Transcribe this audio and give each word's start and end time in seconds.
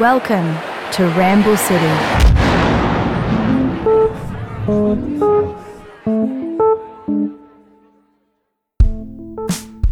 Welcome 0.00 0.54
to 0.92 1.08
Ramble 1.18 1.56
City. 1.56 1.84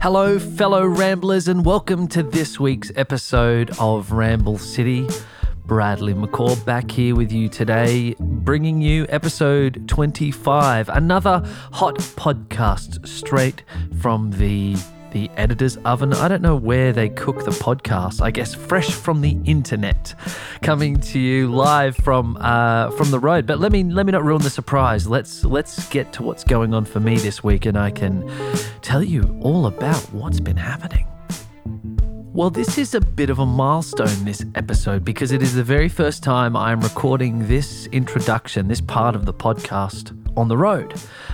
Hello, 0.00 0.38
fellow 0.38 0.87
ramblers, 0.87 1.48
and 1.48 1.64
welcome 1.64 2.06
to 2.06 2.22
this 2.22 2.61
week's 2.61 2.92
episode 2.94 3.72
of 3.80 4.12
Ramble 4.12 4.58
City. 4.58 5.08
Bradley 5.64 6.14
McCaw 6.14 6.64
back 6.64 6.88
here 6.88 7.16
with 7.16 7.32
you 7.32 7.48
today, 7.48 8.14
bringing 8.20 8.80
you 8.80 9.06
episode 9.08 9.88
25, 9.88 10.88
another 10.88 11.42
hot 11.72 11.96
podcast 11.96 13.08
straight 13.08 13.64
from 13.98 14.30
the 14.30 14.76
the 15.12 15.30
editor's 15.36 15.76
oven. 15.78 16.12
I 16.12 16.28
don't 16.28 16.42
know 16.42 16.56
where 16.56 16.92
they 16.92 17.09
cook 17.09 17.45
the 17.45 17.50
podcast. 17.50 18.20
I 18.20 18.30
guess 18.30 18.55
fresh 18.55 18.91
from 18.91 19.20
the 19.20 19.38
internet, 19.45 20.14
coming 20.62 21.01
to 21.01 21.19
you 21.19 21.52
live 21.52 21.97
from 21.97 22.37
uh, 22.41 22.91
from 22.92 23.11
the 23.11 23.19
road. 23.19 23.47
But 23.47 23.59
let 23.59 23.73
me 23.73 23.84
let 23.84 24.06
me 24.06 24.12
not 24.12 24.24
ruin 24.24 24.42
the 24.42 24.50
surprise. 24.50 25.06
Let's 25.06 25.45
let's 25.45 25.88
get 25.88 26.12
to 26.14 26.23
what's 26.23 26.45
going 26.45 26.74
on 26.74 26.84
for 26.84 27.00
me 27.00 27.16
this 27.16 27.42
week, 27.42 27.66
and 27.66 27.78
I 27.78 27.91
can 27.91 28.30
tell 28.83 29.02
you 29.02 29.38
all 29.41 29.66
about 29.66 30.00
what's 30.12 30.41
been 30.41 30.56
happening. 30.56 31.06
Well, 32.37 32.51
this 32.51 32.77
is 32.77 32.95
a 32.95 33.01
bit 33.01 33.31
of 33.31 33.39
a 33.39 33.47
milestone, 33.47 34.27
this 34.27 34.45
episode, 34.55 35.07
because 35.07 35.33
it 35.33 35.41
is 35.41 35.55
the 35.55 35.65
very 35.65 35.89
first 35.89 36.23
time 36.23 36.55
I'm 36.55 36.83
recording 36.83 37.49
this 37.49 37.87
introduction, 37.93 38.69
this 38.69 38.83
part 38.83 39.15
of 39.15 39.25
the 39.25 39.33
podcast 39.33 40.15
on 40.37 40.49
the 40.49 40.57
road. 40.59 40.93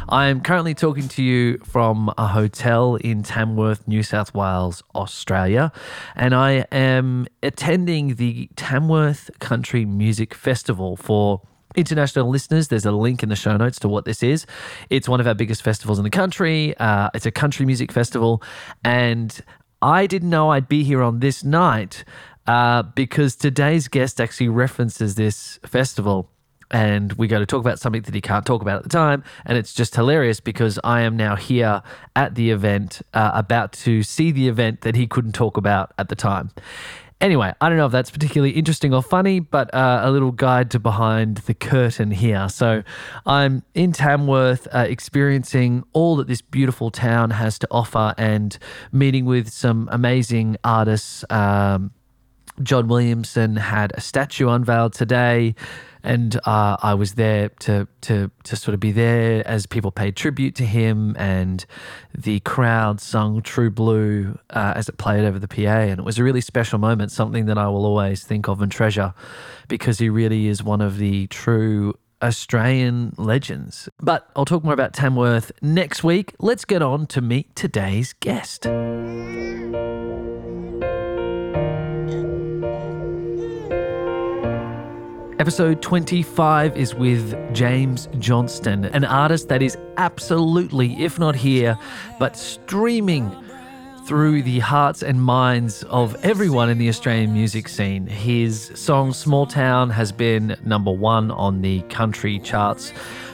I 0.08 0.26
am 0.26 0.40
currently 0.40 0.74
talking 0.74 1.08
to 1.08 1.20
you 1.20 1.58
from 1.64 2.14
a 2.16 2.28
hotel 2.28 2.94
in 2.94 3.24
Tamworth, 3.24 3.88
New 3.88 4.04
South 4.04 4.32
Wales, 4.32 4.84
Australia, 4.94 5.72
and 6.14 6.36
I 6.36 6.66
am 6.70 7.26
attending 7.42 8.14
the 8.14 8.48
Tamworth 8.54 9.28
Country 9.40 9.84
Music 9.84 10.32
Festival 10.34 10.96
for 10.96 11.40
international 11.74 12.28
listeners, 12.28 12.68
there's 12.68 12.84
a 12.84 12.92
link 12.92 13.22
in 13.22 13.28
the 13.28 13.36
show 13.36 13.56
notes 13.56 13.78
to 13.80 13.88
what 13.88 14.04
this 14.04 14.22
is. 14.22 14.46
It's 14.90 15.08
one 15.08 15.20
of 15.20 15.26
our 15.26 15.34
biggest 15.34 15.62
festivals 15.62 15.98
in 15.98 16.04
the 16.04 16.10
country. 16.10 16.76
Uh, 16.76 17.08
it's 17.14 17.24
a 17.24 17.30
country 17.30 17.64
music 17.64 17.90
festival, 17.90 18.42
and 18.84 19.40
I 19.82 20.06
didn't 20.06 20.30
know 20.30 20.50
I'd 20.50 20.68
be 20.68 20.84
here 20.84 21.02
on 21.02 21.18
this 21.18 21.42
night 21.42 22.04
uh, 22.46 22.82
because 22.84 23.34
today's 23.34 23.88
guest 23.88 24.20
actually 24.20 24.48
references 24.48 25.16
this 25.16 25.58
festival. 25.66 26.30
And 26.70 27.12
we 27.14 27.26
go 27.26 27.38
to 27.38 27.44
talk 27.44 27.60
about 27.60 27.78
something 27.78 28.00
that 28.02 28.14
he 28.14 28.22
can't 28.22 28.46
talk 28.46 28.62
about 28.62 28.76
at 28.76 28.82
the 28.84 28.88
time. 28.88 29.22
And 29.44 29.58
it's 29.58 29.74
just 29.74 29.94
hilarious 29.94 30.40
because 30.40 30.78
I 30.82 31.02
am 31.02 31.16
now 31.16 31.36
here 31.36 31.82
at 32.16 32.34
the 32.34 32.50
event, 32.50 33.02
uh, 33.12 33.32
about 33.34 33.72
to 33.72 34.02
see 34.02 34.30
the 34.30 34.48
event 34.48 34.80
that 34.80 34.96
he 34.96 35.06
couldn't 35.06 35.32
talk 35.32 35.58
about 35.58 35.92
at 35.98 36.08
the 36.08 36.16
time. 36.16 36.50
Anyway, 37.22 37.54
I 37.60 37.68
don't 37.68 37.78
know 37.78 37.86
if 37.86 37.92
that's 37.92 38.10
particularly 38.10 38.50
interesting 38.50 38.92
or 38.92 39.00
funny, 39.00 39.38
but 39.38 39.72
uh, 39.72 40.00
a 40.02 40.10
little 40.10 40.32
guide 40.32 40.72
to 40.72 40.80
behind 40.80 41.36
the 41.36 41.54
curtain 41.54 42.10
here. 42.10 42.48
So 42.48 42.82
I'm 43.24 43.62
in 43.74 43.92
Tamworth, 43.92 44.66
uh, 44.74 44.86
experiencing 44.88 45.84
all 45.92 46.16
that 46.16 46.26
this 46.26 46.42
beautiful 46.42 46.90
town 46.90 47.30
has 47.30 47.60
to 47.60 47.68
offer 47.70 48.12
and 48.18 48.58
meeting 48.90 49.24
with 49.24 49.50
some 49.50 49.88
amazing 49.92 50.56
artists. 50.64 51.24
Um, 51.30 51.92
John 52.62 52.88
Williamson 52.88 53.56
had 53.56 53.92
a 53.94 54.00
statue 54.00 54.48
unveiled 54.48 54.92
today 54.92 55.54
and 56.04 56.36
uh, 56.44 56.76
I 56.82 56.94
was 56.94 57.14
there 57.14 57.50
to 57.60 57.86
to 58.02 58.30
to 58.44 58.56
sort 58.56 58.74
of 58.74 58.80
be 58.80 58.92
there 58.92 59.46
as 59.46 59.66
people 59.66 59.90
paid 59.90 60.16
tribute 60.16 60.54
to 60.56 60.66
him, 60.66 61.14
and 61.16 61.64
the 62.16 62.40
crowd 62.40 63.00
sung 63.00 63.42
"True 63.42 63.70
Blue" 63.70 64.38
uh, 64.50 64.72
as 64.74 64.88
it 64.88 64.98
played 64.98 65.24
over 65.24 65.38
the 65.38 65.48
PA, 65.48 65.60
and 65.60 66.00
it 66.00 66.04
was 66.04 66.18
a 66.18 66.24
really 66.24 66.40
special 66.40 66.78
moment, 66.78 67.12
something 67.12 67.46
that 67.46 67.58
I 67.58 67.68
will 67.68 67.86
always 67.86 68.24
think 68.24 68.48
of 68.48 68.60
and 68.60 68.72
treasure, 68.72 69.14
because 69.68 69.98
he 69.98 70.08
really 70.08 70.48
is 70.48 70.62
one 70.62 70.80
of 70.80 70.98
the 70.98 71.28
true 71.28 71.94
Australian 72.20 73.14
legends. 73.16 73.88
But 74.00 74.28
I'll 74.34 74.44
talk 74.44 74.64
more 74.64 74.74
about 74.74 74.94
Tamworth 74.94 75.52
next 75.60 76.02
week. 76.02 76.34
Let's 76.38 76.64
get 76.64 76.82
on 76.82 77.06
to 77.08 77.20
meet 77.20 77.54
today's 77.54 78.12
guest. 78.14 78.66
Episode 85.42 85.82
25 85.82 86.76
is 86.76 86.94
with 86.94 87.34
James 87.52 88.08
Johnston, 88.20 88.84
an 88.84 89.04
artist 89.04 89.48
that 89.48 89.60
is 89.60 89.76
absolutely, 89.96 90.92
if 91.02 91.18
not 91.18 91.34
here, 91.34 91.76
but 92.20 92.36
streaming 92.36 93.28
through 94.06 94.44
the 94.44 94.60
hearts 94.60 95.02
and 95.02 95.20
minds 95.20 95.82
of 95.90 96.14
everyone 96.24 96.70
in 96.70 96.78
the 96.78 96.88
Australian 96.88 97.32
music 97.32 97.66
scene. 97.66 98.06
His 98.06 98.70
song 98.76 99.12
Small 99.12 99.44
Town 99.44 99.90
has 99.90 100.12
been 100.12 100.56
number 100.64 100.92
one 100.92 101.32
on 101.32 101.60
the 101.60 101.80
country 101.88 102.38
charts 102.38 102.92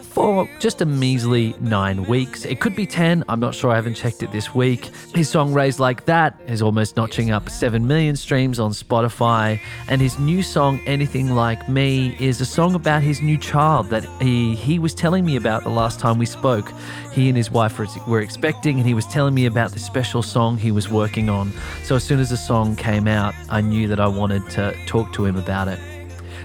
for 0.09 0.49
just 0.59 0.81
a 0.81 0.87
measly 0.87 1.55
nine 1.61 2.05
weeks. 2.05 2.45
It 2.45 2.61
could 2.61 2.75
be 2.75 2.87
10, 2.87 3.25
I'm 3.29 3.41
not 3.41 3.55
sure, 3.55 3.71
I 3.71 3.77
haven't 3.77 3.95
checked 3.95 4.23
it 4.23 4.33
this 4.33 4.55
week. 4.55 4.91
His 5.15 5.29
song 5.29 5.53
Raised 5.53 5.79
Like 5.79 6.05
That 6.07 6.41
is 6.47 6.63
almost 6.63 6.97
notching 6.97 7.31
up 7.31 7.49
7 7.49 7.87
million 7.87 8.17
streams 8.17 8.59
on 8.59 8.73
Spotify, 8.73 9.61
and 9.89 10.01
his 10.01 10.19
new 10.19 10.43
song 10.43 10.81
Anything 10.87 11.35
Like 11.35 11.69
Me 11.69 12.17
is 12.19 12.41
a 12.41 12.47
song 12.47 12.75
about 12.75 13.03
his 13.03 13.21
new 13.23 13.39
child 13.39 13.91
that 13.91 14.05
he, 14.21 14.55
he 14.55 14.79
was 14.79 14.95
telling 14.95 15.25
me 15.25 15.37
about 15.37 15.63
the 15.63 15.71
last 15.71 16.01
time 16.01 16.19
we 16.19 16.27
spoke. 16.27 16.73
He 17.13 17.29
and 17.29 17.37
his 17.37 17.51
wife 17.51 17.79
were 18.07 18.21
expecting, 18.21 18.79
and 18.79 18.87
he 18.87 18.95
was 18.95 19.07
telling 19.07 19.35
me 19.35 19.47
about 19.47 19.73
the 19.73 19.81
special 19.81 20.23
song 20.23 20.57
he 20.57 20.73
was 20.73 20.89
working 20.89 21.29
on. 21.29 21.53
So 21.85 21.97
as 21.97 22.05
soon 22.05 22.21
as 22.21 22.31
the 22.31 22.37
song 22.37 22.77
came 22.77 23.07
out, 23.07 23.35
I 23.49 23.61
knew 23.61 23.89
that 23.89 24.01
I 24.01 24.09
wanted 24.09 24.49
to 24.51 24.75
talk 24.87 25.13
to 25.13 25.25
him 25.25 25.37
about 25.37 25.69
it. 25.69 25.98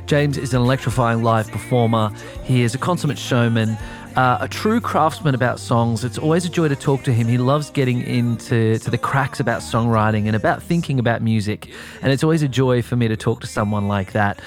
James 0.06 0.38
is 0.38 0.54
an 0.54 0.62
electrifying 0.62 1.24
live 1.24 1.50
performer. 1.50 2.12
He 2.44 2.62
is 2.62 2.76
a 2.76 2.78
consummate 2.78 3.18
showman. 3.18 3.78
Uh, 4.16 4.38
a 4.42 4.48
true 4.48 4.80
craftsman 4.80 5.34
about 5.34 5.60
songs. 5.60 6.04
It's 6.04 6.20
always 6.20 6.46
a 6.46 6.50
joy 6.50 6.68
to 6.68 6.76
talk 6.76 7.02
to 7.04 7.14
him. 7.14 7.28
He 7.28 7.40
loves 7.40 7.72
getting 7.72 8.04
into 8.04 8.78
to 8.78 8.92
the 8.92 8.98
cracks 8.98 9.40
about 9.40 9.62
songwriting 9.62 10.28
and 10.28 10.36
about 10.36 10.62
thinking 10.62 11.00
about 11.00 11.24
music. 11.24 11.72
And 12.04 12.12
it's 12.12 12.24
always 12.24 12.44
a 12.44 12.48
joy 12.48 12.84
for 12.84 12.96
me 12.96 13.08
to 13.08 13.18
talk 13.18 13.42
to 13.42 13.48
someone 13.48 13.88
like 13.88 14.12
that. 14.12 14.40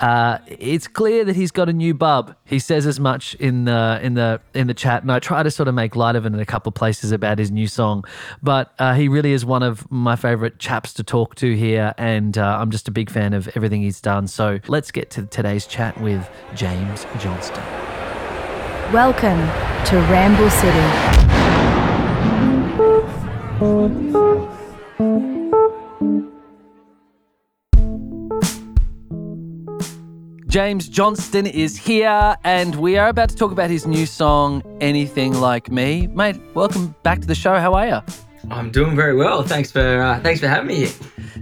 Uh, 0.00 0.38
it's 0.46 0.88
clear 0.88 1.24
that 1.26 1.36
he's 1.36 1.50
got 1.50 1.68
a 1.68 1.72
new 1.74 1.92
bub. 1.92 2.34
He 2.46 2.58
says 2.58 2.86
as 2.86 2.98
much 2.98 3.34
in 3.34 3.66
the 3.66 4.00
in 4.02 4.14
the 4.14 4.40
in 4.54 4.66
the 4.66 4.74
chat, 4.74 5.02
and 5.02 5.12
I 5.12 5.18
try 5.18 5.42
to 5.42 5.50
sort 5.50 5.68
of 5.68 5.74
make 5.74 5.94
light 5.94 6.16
of 6.16 6.24
it 6.24 6.32
in 6.32 6.40
a 6.40 6.46
couple 6.46 6.70
of 6.70 6.74
places 6.74 7.12
about 7.12 7.38
his 7.38 7.50
new 7.50 7.66
song. 7.66 8.04
But 8.42 8.72
uh, 8.78 8.94
he 8.94 9.08
really 9.08 9.32
is 9.32 9.44
one 9.44 9.62
of 9.62 9.90
my 9.90 10.16
favorite 10.16 10.58
chaps 10.58 10.94
to 10.94 11.04
talk 11.04 11.34
to 11.36 11.54
here, 11.54 11.94
and 11.98 12.38
uh, 12.38 12.58
I'm 12.60 12.70
just 12.70 12.88
a 12.88 12.90
big 12.90 13.10
fan 13.10 13.34
of 13.34 13.48
everything 13.54 13.82
he's 13.82 14.00
done. 14.00 14.26
So 14.26 14.58
let's 14.68 14.90
get 14.90 15.10
to 15.10 15.26
today's 15.26 15.66
chat 15.66 16.00
with 16.00 16.26
James 16.54 17.04
Johnston. 17.18 17.62
Welcome 18.92 19.38
to 19.84 19.96
Ramble 20.10 20.50
City. 20.50 21.20
James 30.50 30.88
Johnston 30.88 31.46
is 31.46 31.76
here, 31.76 32.36
and 32.42 32.74
we 32.74 32.98
are 32.98 33.08
about 33.08 33.28
to 33.28 33.36
talk 33.36 33.52
about 33.52 33.70
his 33.70 33.86
new 33.86 34.04
song, 34.04 34.64
Anything 34.80 35.32
Like 35.32 35.70
Me. 35.70 36.08
Mate, 36.08 36.40
welcome 36.54 36.92
back 37.04 37.20
to 37.20 37.26
the 37.28 37.36
show. 37.36 37.54
How 37.60 37.72
are 37.74 37.86
you? 37.86 38.00
I'm 38.50 38.72
doing 38.72 38.96
very 38.96 39.14
well. 39.14 39.44
Thanks 39.44 39.70
for 39.70 40.02
uh, 40.02 40.18
thanks 40.22 40.40
for 40.40 40.48
having 40.48 40.66
me 40.66 40.74
here. 40.74 40.90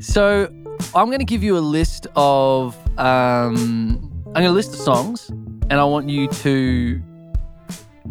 So, 0.00 0.52
I'm 0.94 1.06
going 1.06 1.20
to 1.20 1.24
give 1.24 1.42
you 1.42 1.56
a 1.56 1.64
list 1.78 2.06
of 2.16 2.76
um, 2.98 4.12
I'm 4.26 4.42
going 4.42 4.44
to 4.44 4.52
list 4.52 4.72
the 4.72 4.76
songs, 4.76 5.30
and 5.30 5.72
I 5.72 5.84
want 5.84 6.10
you 6.10 6.28
to 6.28 7.02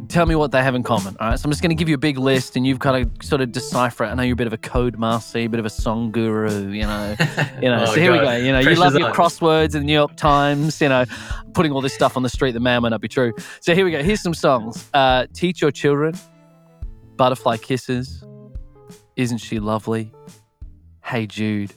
tell 0.10 0.26
me 0.26 0.36
what 0.36 0.52
they 0.52 0.62
have 0.64 0.76
in 0.76 0.84
common. 0.84 1.16
All 1.20 1.30
right. 1.30 1.40
So 1.40 1.46
I'm 1.46 1.52
just 1.52 1.62
going 1.62 1.70
to 1.70 1.76
give 1.76 1.90
you 1.90 1.96
a 1.96 2.00
big 2.00 2.18
list 2.18 2.56
and 2.56 2.66
you've 2.66 2.80
got 2.80 2.94
to 2.94 3.10
sort 3.26 3.42
of 3.42 3.52
decipher 3.52 4.04
it. 4.06 4.08
I 4.10 4.14
know 4.14 4.24
you're 4.24 4.34
a 4.34 4.36
bit 4.38 4.48
of 4.48 4.54
a 4.54 4.58
code 4.58 4.98
master, 4.98 5.40
a 5.40 5.48
bit 5.48 5.60
of 5.60 5.66
a 5.66 5.70
song 5.70 6.12
guru, 6.12 6.70
you 6.70 6.84
know. 6.84 7.16
You 7.62 7.70
know, 7.70 7.82
Oh, 7.82 7.86
so 7.94 8.00
here 8.00 8.12
we 8.12 8.20
go. 8.20 8.36
You 8.36 8.52
know, 8.52 8.62
Pressure's 8.62 8.78
you 8.78 8.84
love 8.84 8.96
your 8.96 9.10
on. 9.10 9.16
crosswords 9.16 9.74
in 9.74 9.82
the 9.82 9.86
New 9.86 9.94
York 9.94 10.16
Times, 10.16 10.80
you 10.80 10.90
know, 10.90 11.06
putting 11.54 11.72
all 11.72 11.82
this 11.82 11.94
stuff 11.94 12.16
on 12.16 12.24
the 12.24 12.30
street 12.30 12.52
that 12.52 12.60
may 12.60 12.76
or 12.76 12.82
may 12.82 12.90
not 12.90 13.02
be 13.02 13.08
true. 13.08 13.34
So 13.62 13.74
here 13.74 13.84
we 13.86 13.92
go. 13.92 14.04
Here's 14.04 14.22
some 14.22 14.34
songs. 14.36 14.88
Uh, 14.94 15.26
Teach 15.34 15.62
Your 15.62 15.72
Children, 15.72 16.16
Butterfly 17.16 17.58
Kisses, 17.58 18.24
Isn't 19.16 19.40
She 19.40 19.60
Lovely? 19.60 20.12
Hey 21.04 21.26
Jude, 21.26 21.74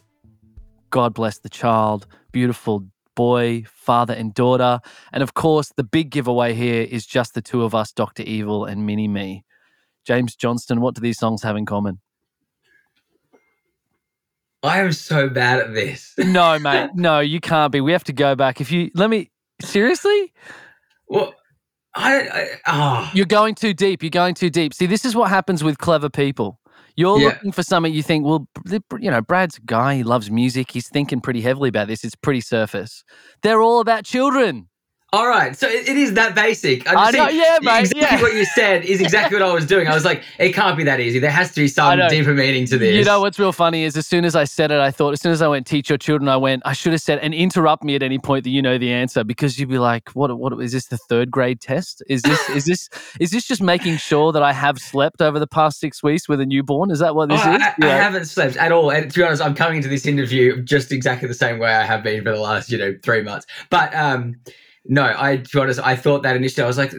God 0.90 1.14
Bless 1.14 1.38
the 1.38 1.48
Child, 1.48 2.06
Beautiful 2.32 2.84
Boy, 3.20 3.64
Father 3.70 4.14
and 4.14 4.32
Daughter. 4.32 4.80
And 5.12 5.22
of 5.22 5.34
course, 5.34 5.70
the 5.76 5.84
big 5.84 6.08
giveaway 6.08 6.54
here 6.54 6.84
is 6.84 7.04
just 7.04 7.34
the 7.34 7.42
two 7.42 7.64
of 7.64 7.74
us, 7.74 7.92
Dr. 7.92 8.22
Evil 8.22 8.64
and 8.64 8.86
Mini 8.86 9.08
Me. 9.08 9.44
James 10.06 10.34
Johnston, 10.34 10.80
what 10.80 10.94
do 10.94 11.02
these 11.02 11.18
songs 11.18 11.42
have 11.42 11.54
in 11.54 11.66
common? 11.66 12.00
I 14.62 14.80
am 14.80 14.92
so 14.92 15.28
bad 15.28 15.60
at 15.60 15.74
this. 15.74 16.14
No, 16.18 16.58
mate, 16.58 16.92
no, 16.94 17.20
you 17.20 17.40
can't 17.40 17.70
be. 17.70 17.82
We 17.82 17.92
have 17.92 18.04
to 18.04 18.14
go 18.14 18.34
back. 18.34 18.62
If 18.62 18.72
you 18.72 18.90
let 18.94 19.10
me, 19.10 19.30
seriously, 19.60 20.32
Well, 21.06 21.34
I, 21.94 22.20
I 22.22 22.48
oh, 22.68 23.10
you're 23.12 23.26
going 23.26 23.54
too 23.54 23.74
deep. 23.74 24.02
You're 24.02 24.08
going 24.08 24.34
too 24.34 24.48
deep. 24.48 24.72
See, 24.72 24.86
this 24.86 25.04
is 25.04 25.14
what 25.14 25.28
happens 25.28 25.62
with 25.62 25.76
clever 25.76 26.08
people. 26.08 26.58
You're 27.00 27.18
Yeah. 27.18 27.26
looking 27.28 27.52
for 27.52 27.62
something 27.62 27.94
you 27.94 28.02
think, 28.02 28.26
well, 28.26 28.46
you 28.98 29.10
know, 29.10 29.22
Brad's 29.22 29.56
a 29.56 29.62
guy, 29.62 29.96
he 29.96 30.02
loves 30.02 30.30
music, 30.30 30.70
he's 30.72 30.88
thinking 30.88 31.20
pretty 31.22 31.40
heavily 31.40 31.70
about 31.70 31.88
this. 31.88 32.04
It's 32.04 32.14
pretty 32.14 32.42
surface. 32.42 33.04
They're 33.42 33.62
all 33.62 33.80
about 33.80 34.04
children. 34.04 34.68
All 35.12 35.26
right, 35.26 35.56
so 35.56 35.66
it, 35.66 35.88
it 35.88 35.96
is 35.96 36.14
that 36.14 36.36
basic. 36.36 36.86
I 36.86 37.10
just 37.10 37.18
know, 37.18 37.28
yeah, 37.28 37.58
mate, 37.62 37.80
Exactly 37.80 38.00
yeah. 38.00 38.22
what 38.22 38.32
you 38.32 38.44
said 38.44 38.84
is 38.84 39.00
exactly 39.00 39.40
what 39.40 39.48
I 39.48 39.52
was 39.52 39.66
doing. 39.66 39.88
I 39.88 39.94
was 39.94 40.04
like, 40.04 40.22
it 40.38 40.52
can't 40.52 40.76
be 40.76 40.84
that 40.84 41.00
easy. 41.00 41.18
There 41.18 41.32
has 41.32 41.50
to 41.54 41.60
be 41.62 41.66
some 41.66 41.98
deeper 42.08 42.32
meaning 42.32 42.64
to 42.66 42.78
this. 42.78 42.94
You 42.94 43.04
know 43.04 43.20
what's 43.20 43.36
real 43.36 43.50
funny 43.50 43.82
is 43.82 43.96
as 43.96 44.06
soon 44.06 44.24
as 44.24 44.36
I 44.36 44.44
said 44.44 44.70
it, 44.70 44.78
I 44.78 44.92
thought, 44.92 45.12
as 45.12 45.20
soon 45.20 45.32
as 45.32 45.42
I 45.42 45.48
went, 45.48 45.66
teach 45.66 45.88
your 45.88 45.98
children, 45.98 46.28
I 46.28 46.36
went, 46.36 46.62
I 46.64 46.74
should 46.74 46.92
have 46.92 47.00
said, 47.00 47.18
and 47.18 47.34
interrupt 47.34 47.82
me 47.82 47.96
at 47.96 48.04
any 48.04 48.20
point 48.20 48.44
that 48.44 48.50
you 48.50 48.62
know 48.62 48.78
the 48.78 48.92
answer 48.92 49.24
because 49.24 49.58
you'd 49.58 49.68
be 49.68 49.78
like, 49.80 50.10
what, 50.10 50.38
what 50.38 50.52
is 50.62 50.70
this 50.70 50.86
the 50.86 50.98
third 51.08 51.28
grade 51.28 51.60
test? 51.60 52.04
Is 52.08 52.22
this, 52.22 52.48
is 52.50 52.64
this, 52.66 52.88
is 53.20 53.32
this 53.32 53.44
just 53.48 53.62
making 53.62 53.96
sure 53.96 54.30
that 54.30 54.44
I 54.44 54.52
have 54.52 54.78
slept 54.78 55.20
over 55.20 55.40
the 55.40 55.48
past 55.48 55.80
six 55.80 56.04
weeks 56.04 56.28
with 56.28 56.40
a 56.40 56.46
newborn? 56.46 56.92
Is 56.92 57.00
that 57.00 57.16
what 57.16 57.30
this 57.30 57.40
Oh, 57.44 57.54
is? 57.56 57.62
I, 57.62 57.74
I 57.82 57.88
haven't 57.88 58.26
slept 58.26 58.56
at 58.58 58.70
all. 58.70 58.92
And 58.92 59.10
to 59.10 59.18
be 59.18 59.24
honest, 59.24 59.42
I'm 59.42 59.56
coming 59.56 59.78
into 59.78 59.88
this 59.88 60.06
interview 60.06 60.62
just 60.62 60.92
exactly 60.92 61.26
the 61.26 61.34
same 61.34 61.58
way 61.58 61.74
I 61.74 61.82
have 61.82 62.04
been 62.04 62.22
for 62.22 62.30
the 62.30 62.38
last, 62.40 62.70
you 62.70 62.78
know, 62.78 62.94
three 63.02 63.22
months. 63.22 63.46
But 63.70 63.92
um, 63.92 64.36
no, 64.86 65.14
I 65.16 65.36
to 65.36 65.48
be 65.52 65.60
honest, 65.60 65.80
I 65.80 65.94
thought 65.96 66.22
that 66.22 66.36
initially 66.36 66.64
I 66.64 66.66
was 66.66 66.78
like 66.78 66.92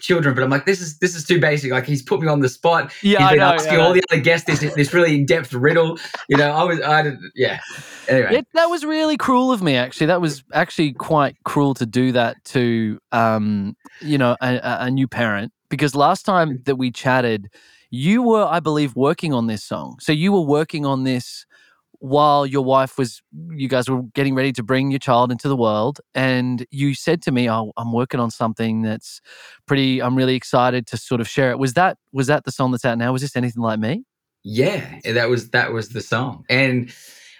children, 0.00 0.34
but 0.34 0.42
I'm 0.42 0.50
like, 0.50 0.66
this 0.66 0.80
is 0.80 0.98
this 0.98 1.14
is 1.14 1.24
too 1.24 1.40
basic. 1.40 1.70
Like 1.70 1.86
he's 1.86 2.02
put 2.02 2.20
me 2.20 2.28
on 2.28 2.40
the 2.40 2.48
spot. 2.48 2.92
Yeah, 3.02 3.18
he's 3.18 3.26
I 3.26 3.30
been 3.30 3.38
know, 3.40 3.52
asking 3.52 3.78
I 3.78 3.80
all 3.80 3.92
the 3.92 4.02
other 4.10 4.20
guests 4.20 4.46
this 4.46 4.74
this 4.74 4.94
really 4.94 5.14
in 5.14 5.26
depth 5.26 5.52
riddle. 5.52 5.98
You 6.28 6.36
know, 6.36 6.50
I 6.50 6.64
was 6.64 6.80
I 6.80 7.02
didn't 7.02 7.32
yeah. 7.34 7.60
Anyway. 8.08 8.36
It, 8.36 8.46
that 8.54 8.66
was 8.66 8.84
really 8.84 9.16
cruel 9.16 9.52
of 9.52 9.62
me, 9.62 9.76
actually. 9.76 10.06
That 10.06 10.20
was 10.20 10.42
actually 10.54 10.94
quite 10.94 11.36
cruel 11.44 11.74
to 11.74 11.84
do 11.84 12.12
that 12.12 12.42
to, 12.46 12.98
um, 13.12 13.76
you 14.00 14.16
know, 14.16 14.34
a- 14.40 14.78
a 14.80 14.90
new 14.90 15.06
parent. 15.06 15.52
Because 15.68 15.94
last 15.94 16.24
time 16.24 16.62
that 16.64 16.76
we 16.76 16.90
chatted, 16.90 17.50
you 17.90 18.22
were, 18.22 18.44
I 18.44 18.60
believe, 18.60 18.96
working 18.96 19.34
on 19.34 19.46
this 19.46 19.62
song. 19.62 19.98
So 20.00 20.12
you 20.12 20.32
were 20.32 20.40
working 20.40 20.86
on 20.86 21.04
this 21.04 21.44
while 22.00 22.46
your 22.46 22.64
wife 22.64 22.96
was, 22.96 23.20
you 23.50 23.68
guys 23.68 23.88
were 23.88 24.02
getting 24.14 24.34
ready 24.34 24.52
to 24.52 24.62
bring 24.62 24.90
your 24.90 24.98
child 25.00 25.32
into 25.32 25.48
the 25.48 25.56
world. 25.56 26.00
And 26.14 26.66
you 26.70 26.94
said 26.94 27.22
to 27.22 27.32
me, 27.32 27.50
"Oh, 27.50 27.72
I'm 27.76 27.92
working 27.92 28.20
on 28.20 28.30
something 28.30 28.82
that's 28.82 29.20
pretty. 29.66 30.00
I'm 30.00 30.16
really 30.16 30.34
excited 30.34 30.86
to 30.88 30.96
sort 30.96 31.20
of 31.20 31.28
share 31.28 31.50
it." 31.50 31.58
Was 31.58 31.74
that 31.74 31.98
was 32.12 32.28
that 32.28 32.44
the 32.44 32.52
song 32.52 32.70
that's 32.70 32.84
out 32.84 32.98
now? 32.98 33.12
Was 33.12 33.22
this 33.22 33.36
anything 33.36 33.62
like 33.62 33.78
me? 33.80 34.04
Yeah, 34.44 35.00
that 35.04 35.28
was 35.28 35.50
that 35.50 35.72
was 35.72 35.90
the 35.90 36.00
song, 36.00 36.44
and 36.48 36.92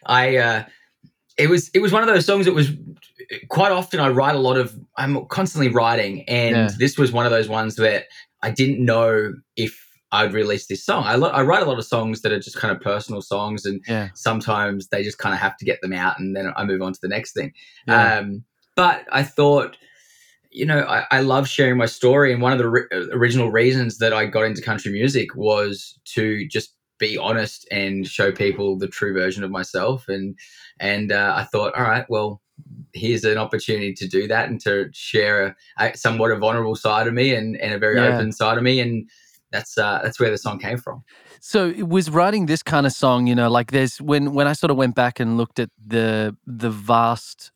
I 0.07 0.37
uh, 0.37 0.65
it 1.37 1.49
was 1.49 1.71
it 1.71 1.79
was 1.79 1.93
one 1.93 2.03
of 2.03 2.09
those 2.09 2.27
songs 2.27 2.47
that 2.47 2.55
was 2.55 2.73
quite 3.49 3.73
often 3.73 4.01
I 4.01 4.09
write 4.09 4.35
a 4.35 4.41
lot 4.41 4.57
of 4.57 4.77
I'm 4.97 5.25
constantly 5.27 5.69
writing, 5.69 6.25
and 6.29 6.57
Yeah. 6.57 6.71
this 6.79 6.99
was 6.99 7.13
one 7.13 7.25
of 7.25 7.31
those 7.31 7.49
ones 7.49 7.77
that 7.77 8.07
I 8.43 8.51
didn't 8.51 8.85
know 8.85 9.35
if 9.57 9.88
I'd 10.11 10.33
release 10.33 10.67
this 10.67 10.85
song. 10.85 11.05
I 11.05 11.17
lo- 11.17 11.29
I 11.31 11.43
write 11.43 11.63
a 11.63 11.67
lot 11.67 11.79
of 11.79 11.85
songs 11.85 12.23
that 12.23 12.33
are 12.33 12.39
just 12.41 12.57
kind 12.57 12.75
of 12.75 12.81
personal 12.81 13.21
songs, 13.21 13.67
and 13.67 13.83
Yeah. 13.87 14.09
sometimes 14.15 14.89
they 14.89 15.03
just 15.03 15.19
kind 15.19 15.35
of 15.35 15.41
have 15.41 15.57
to 15.59 15.65
get 15.65 15.81
them 15.83 15.93
out, 15.93 16.19
and 16.19 16.35
then 16.35 16.53
I 16.57 16.65
move 16.65 16.81
on 16.83 16.93
to 16.93 16.99
the 17.03 17.09
next 17.09 17.33
thing. 17.33 17.53
Yeah. 17.87 18.19
Um, 18.19 18.45
but 18.75 19.05
I 19.13 19.23
thought, 19.23 19.77
you 20.51 20.65
know, 20.65 20.81
I, 20.81 21.05
I 21.11 21.21
love 21.21 21.47
sharing 21.47 21.77
my 21.77 21.87
story, 21.87 22.33
and 22.33 22.41
one 22.41 22.53
of 22.53 22.59
the 22.59 22.69
ri- 22.71 22.87
original 23.13 23.51
reasons 23.51 23.99
that 23.99 24.13
I 24.15 24.25
got 24.27 24.45
into 24.45 24.63
country 24.63 24.93
music 24.93 25.35
was 25.37 25.99
to 26.15 26.47
just 26.49 26.75
be 26.99 27.17
honest 27.19 27.69
and 27.71 28.07
show 28.09 28.33
people 28.33 28.77
the 28.79 28.89
true 28.89 29.13
version 29.13 29.45
of 29.45 29.51
myself. 29.51 30.09
And 30.09 30.37
and 30.81 31.13
uh, 31.13 31.35
I 31.37 31.45
thought, 31.45 31.75
all 31.75 31.85
right, 31.85 32.07
well, 32.09 32.41
here's 32.95 33.25
an 33.25 33.37
opportunity 33.39 33.93
to 33.95 34.09
do 34.09 34.27
that 34.29 34.49
and 34.49 34.59
to 34.63 34.89
share 34.93 35.55
a, 35.79 35.85
a 35.91 35.97
somewhat 35.97 36.31
a 36.33 36.37
vulnerable 36.37 36.75
side 36.77 37.07
of 37.07 37.15
me 37.15 37.35
and, 37.35 37.57
and 37.61 37.75
a 37.75 37.79
very 37.79 37.97
Yeah. 37.99 38.15
open 38.15 38.33
side 38.33 38.57
of 38.57 38.65
me, 38.65 38.81
and 38.81 39.09
that's 39.51 39.79
uh, 39.79 40.01
that's 40.03 40.21
where 40.21 40.31
the 40.31 40.39
song 40.39 40.59
came 40.59 40.79
from. 40.79 41.05
So 41.41 41.69
it 41.69 41.89
was 41.89 42.11
writing 42.11 42.47
this 42.47 42.63
kind 42.63 42.87
of 42.87 42.93
song, 42.93 43.27
you 43.27 43.35
know, 43.35 43.51
like 43.51 43.71
there's 43.71 44.01
when 44.01 44.35
when 44.35 44.47
I 44.47 44.53
sort 44.53 44.71
of 44.71 44.77
went 44.77 44.95
back 44.95 45.21
and 45.21 45.37
looked 45.37 45.59
at 45.59 45.71
the 45.85 46.37
the 46.47 46.71
vast 46.71 47.51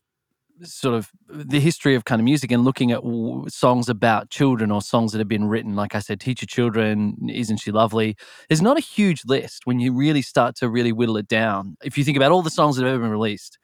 sort 0.62 0.94
of 0.94 1.10
the 1.28 1.60
history 1.60 1.94
of 1.94 2.04
kind 2.04 2.20
of 2.20 2.24
music 2.24 2.52
and 2.52 2.64
looking 2.64 2.92
at 2.92 3.02
w- 3.02 3.48
songs 3.48 3.88
about 3.88 4.30
children 4.30 4.70
or 4.70 4.80
songs 4.80 5.12
that 5.12 5.18
have 5.18 5.28
been 5.28 5.46
written 5.46 5.74
like 5.74 5.94
i 5.94 5.98
said 5.98 6.20
teach 6.20 6.42
your 6.42 6.46
children 6.46 7.16
isn't 7.28 7.56
she 7.56 7.72
lovely 7.72 8.16
there's 8.48 8.62
not 8.62 8.76
a 8.76 8.80
huge 8.80 9.22
list 9.24 9.62
when 9.64 9.80
you 9.80 9.92
really 9.92 10.22
start 10.22 10.54
to 10.54 10.68
really 10.68 10.92
whittle 10.92 11.16
it 11.16 11.26
down 11.26 11.76
if 11.82 11.98
you 11.98 12.04
think 12.04 12.16
about 12.16 12.30
all 12.30 12.42
the 12.42 12.50
songs 12.50 12.76
that 12.76 12.84
have 12.84 12.94
ever 12.94 13.02
been 13.02 13.10
released 13.10 13.58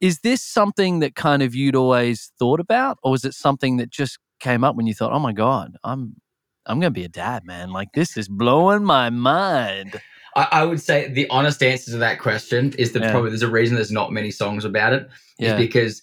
is 0.00 0.20
this 0.20 0.42
something 0.42 1.00
that 1.00 1.14
kind 1.14 1.42
of 1.42 1.54
you'd 1.54 1.76
always 1.76 2.32
thought 2.38 2.60
about 2.60 2.98
or 3.02 3.10
was 3.10 3.24
it 3.24 3.34
something 3.34 3.76
that 3.76 3.90
just 3.90 4.18
came 4.40 4.64
up 4.64 4.76
when 4.76 4.86
you 4.86 4.94
thought 4.94 5.12
oh 5.12 5.18
my 5.18 5.32
god 5.32 5.76
i'm 5.84 6.16
i'm 6.66 6.78
gonna 6.80 6.90
be 6.90 7.04
a 7.04 7.08
dad 7.08 7.44
man 7.44 7.70
like 7.70 7.88
this 7.94 8.16
is 8.16 8.28
blowing 8.28 8.84
my 8.84 9.10
mind 9.10 10.00
I, 10.36 10.48
I 10.50 10.64
would 10.64 10.80
say 10.80 11.08
the 11.08 11.28
honest 11.30 11.62
answer 11.62 11.92
to 11.92 11.98
that 11.98 12.18
question 12.18 12.72
is 12.78 12.92
that 12.92 13.02
Yeah. 13.02 13.10
probably 13.12 13.30
there's 13.30 13.42
a 13.42 13.50
reason 13.50 13.76
there's 13.76 13.92
not 13.92 14.12
many 14.12 14.30
songs 14.30 14.64
about 14.64 14.92
it. 14.92 15.08
yeah 15.38 15.52
is 15.56 15.66
because 15.66 16.02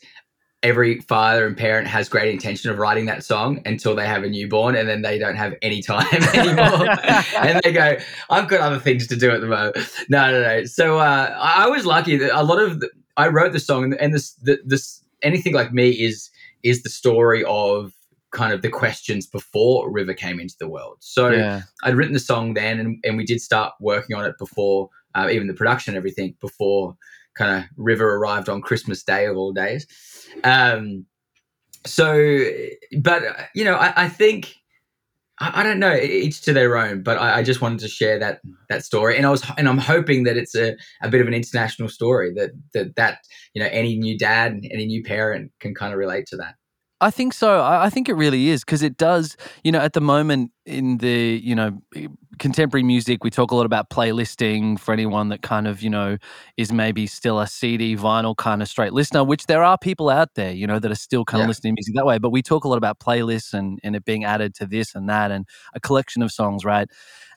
every 0.63 0.99
father 1.01 1.47
and 1.47 1.57
parent 1.57 1.87
has 1.87 2.07
great 2.07 2.31
intention 2.31 2.69
of 2.69 2.77
writing 2.77 3.07
that 3.07 3.23
song 3.23 3.59
until 3.65 3.95
they 3.95 4.05
have 4.05 4.23
a 4.23 4.29
newborn 4.29 4.75
and 4.75 4.87
then 4.87 5.01
they 5.01 5.17
don't 5.17 5.35
have 5.35 5.55
any 5.63 5.81
time 5.81 6.05
anymore 6.35 6.87
and 7.37 7.59
they 7.63 7.71
go 7.73 7.97
i've 8.29 8.47
got 8.47 8.59
other 8.61 8.77
things 8.77 9.07
to 9.07 9.15
do 9.15 9.31
at 9.31 9.41
the 9.41 9.47
moment 9.47 9.75
no 10.07 10.29
no 10.31 10.39
no 10.41 10.63
so 10.65 10.99
uh, 10.99 11.35
i 11.39 11.65
I 11.65 11.67
was 11.67 11.85
lucky 11.85 12.15
that 12.17 12.31
a 12.39 12.43
lot 12.43 12.59
of 12.59 12.79
the, 12.79 12.89
i 13.17 13.27
wrote 13.27 13.53
the 13.53 13.59
song 13.59 13.95
and 13.99 14.13
this 14.13 14.33
the, 14.33 14.59
this 14.63 15.03
anything 15.23 15.53
like 15.55 15.73
me 15.73 15.89
is 15.89 16.29
is 16.63 16.83
the 16.83 16.89
story 16.89 17.43
of 17.45 17.91
kind 18.31 18.53
of 18.53 18.61
the 18.61 18.69
questions 18.69 19.27
before 19.27 19.91
river 19.91 20.13
came 20.13 20.39
into 20.39 20.55
the 20.59 20.67
world 20.67 20.97
so 20.99 21.29
yeah 21.29 21.61
I'd 21.83 21.95
written 21.95 22.13
the 22.13 22.19
song 22.19 22.53
then, 22.53 22.79
and, 22.79 22.97
and 23.03 23.17
we 23.17 23.25
did 23.25 23.41
start 23.41 23.73
working 23.79 24.15
on 24.15 24.25
it 24.25 24.35
before 24.37 24.89
uh, 25.15 25.29
even 25.31 25.47
the 25.47 25.53
production 25.53 25.93
and 25.93 25.97
everything 25.97 26.35
before 26.39 26.95
kind 27.37 27.57
of 27.57 27.69
River 27.77 28.15
arrived 28.15 28.49
on 28.49 28.61
Christmas 28.61 29.03
Day 29.03 29.25
of 29.25 29.37
all 29.37 29.51
days. 29.51 29.87
Um, 30.43 31.05
so, 31.85 32.45
but 32.99 33.23
you 33.55 33.63
know, 33.63 33.75
I, 33.75 34.05
I 34.05 34.09
think 34.09 34.55
I, 35.39 35.61
I 35.61 35.63
don't 35.63 35.79
know, 35.79 35.95
each 35.95 36.41
to 36.43 36.53
their 36.53 36.77
own. 36.77 37.01
But 37.01 37.17
I, 37.17 37.39
I 37.39 37.43
just 37.43 37.61
wanted 37.61 37.79
to 37.79 37.87
share 37.87 38.19
that 38.19 38.41
that 38.69 38.85
story, 38.85 39.17
and 39.17 39.25
I 39.25 39.31
was 39.31 39.43
and 39.57 39.67
I'm 39.67 39.79
hoping 39.79 40.23
that 40.23 40.37
it's 40.37 40.55
a, 40.55 40.75
a 41.01 41.09
bit 41.09 41.21
of 41.21 41.27
an 41.27 41.33
international 41.33 41.89
story 41.89 42.31
that 42.35 42.51
that 42.73 42.95
that 42.95 43.19
you 43.53 43.61
know 43.61 43.69
any 43.71 43.97
new 43.97 44.17
dad, 44.17 44.61
any 44.71 44.85
new 44.85 45.03
parent 45.03 45.51
can 45.59 45.73
kind 45.73 45.93
of 45.93 45.99
relate 45.99 46.27
to 46.27 46.37
that. 46.37 46.55
I 47.03 47.09
think 47.11 47.33
so. 47.33 47.61
I 47.61 47.85
I 47.85 47.89
think 47.89 48.09
it 48.09 48.13
really 48.13 48.49
is 48.49 48.63
because 48.63 48.83
it 48.83 48.97
does. 48.97 49.35
You 49.63 49.71
know, 49.71 49.79
at 49.79 49.93
the 49.93 50.01
moment 50.01 50.51
in 50.67 50.97
the 50.99 51.39
you 51.43 51.55
know 51.55 51.81
contemporary 52.37 52.83
music, 52.83 53.23
we 53.23 53.31
talk 53.31 53.51
a 53.51 53.55
lot 53.55 53.65
about 53.65 53.89
playlisting 53.89 54.79
for 54.79 54.93
anyone 54.93 55.29
that 55.29 55.41
kind 55.41 55.67
of 55.67 55.81
you 55.81 55.89
know 55.89 56.17
is 56.57 56.71
maybe 56.71 57.07
still 57.07 57.39
a 57.39 57.47
CD 57.47 57.95
vinyl 57.97 58.35
kind 58.37 58.61
of 58.61 58.67
straight 58.69 58.93
listener. 58.93 59.23
Which 59.23 59.47
there 59.47 59.63
are 59.63 59.77
people 59.79 60.09
out 60.11 60.35
there, 60.35 60.51
you 60.51 60.67
know, 60.67 60.77
that 60.79 60.91
are 60.91 60.95
still 60.95 61.25
kind 61.25 61.41
of 61.41 61.47
listening 61.47 61.75
to 61.75 61.79
music 61.79 61.95
that 61.95 62.05
way. 62.05 62.19
But 62.19 62.29
we 62.31 62.43
talk 62.43 62.65
a 62.65 62.67
lot 62.67 62.77
about 62.77 62.99
playlists 62.99 63.53
and 63.53 63.79
and 63.83 63.95
it 63.95 64.05
being 64.05 64.23
added 64.23 64.53
to 64.55 64.67
this 64.67 64.93
and 64.95 65.09
that 65.09 65.31
and 65.31 65.47
a 65.73 65.79
collection 65.79 66.21
of 66.21 66.31
songs, 66.31 66.63
right? 66.65 66.87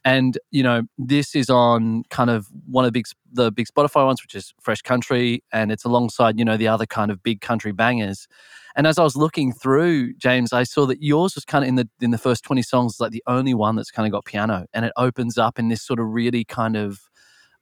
And 0.05 0.39
you 0.51 0.63
know, 0.63 0.83
this 0.99 1.35
is 1.35 1.49
on 1.49 2.03
kind 2.11 2.29
of 2.31 2.47
one 2.67 2.85
of 2.85 2.89
the 2.89 2.93
big 2.93 3.07
the 3.33 3.51
big 3.51 3.67
Spotify 3.69 4.05
ones, 4.05 4.23
which 4.23 4.35
is 4.35 4.53
Fresh 4.61 4.83
Country, 4.83 5.43
and 5.53 5.73
it's 5.73 5.85
alongside 5.85 6.39
you 6.39 6.45
know 6.45 6.57
the 6.59 6.69
other 6.69 6.87
kind 6.87 7.11
of 7.11 7.23
big 7.23 7.41
country 7.41 7.73
bangers. 7.73 8.29
And 8.77 8.87
as 8.87 8.99
I 8.99 9.03
was 9.05 9.17
looking 9.17 9.53
through, 9.53 10.15
James, 10.15 10.53
I 10.53 10.65
saw 10.65 10.85
that 10.87 11.01
yours 11.03 11.37
was 11.37 11.45
kind 11.45 11.65
of 11.65 11.69
in 11.69 11.77
the 11.77 11.89
in 12.01 12.11
the 12.11 12.19
first 12.19 12.45
twenty 12.45 12.63
songs, 12.63 13.01
like 13.01 13.13
the 13.13 13.23
only 13.27 13.55
one 13.55 13.77
that's 13.77 13.91
kind 13.91 14.07
of 14.07 14.13
got 14.13 14.25
piano, 14.27 14.67
and 14.75 14.85
it 14.85 14.93
opens 14.97 15.39
up 15.39 15.59
in 15.59 15.69
this 15.69 15.81
sort 15.83 16.01
of 16.01 16.07
really 16.09 16.45
kind 16.45 16.77
of, 16.77 17.01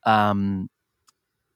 um, 0.05 0.69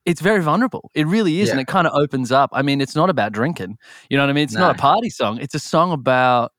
it's 0.05 0.21
very 0.21 0.43
vulnerable. 0.43 0.91
It 0.95 1.07
really 1.09 1.41
is, 1.41 1.51
and 1.53 1.61
it 1.61 1.67
kind 1.67 1.87
of 1.89 1.95
opens 1.95 2.31
up. 2.31 2.51
I 2.53 2.63
mean, 2.63 2.81
it's 2.81 2.95
not 2.95 3.11
about 3.11 3.33
drinking. 3.33 3.79
You 4.11 4.17
know 4.19 4.23
what 4.25 4.31
I 4.31 4.35
mean? 4.35 4.45
It's 4.45 4.59
not 4.59 4.71
a 4.71 4.75
party 4.75 5.11
song. 5.11 5.39
It's 5.41 5.55
a 5.55 5.59
song 5.61 5.91
about. 5.93 6.53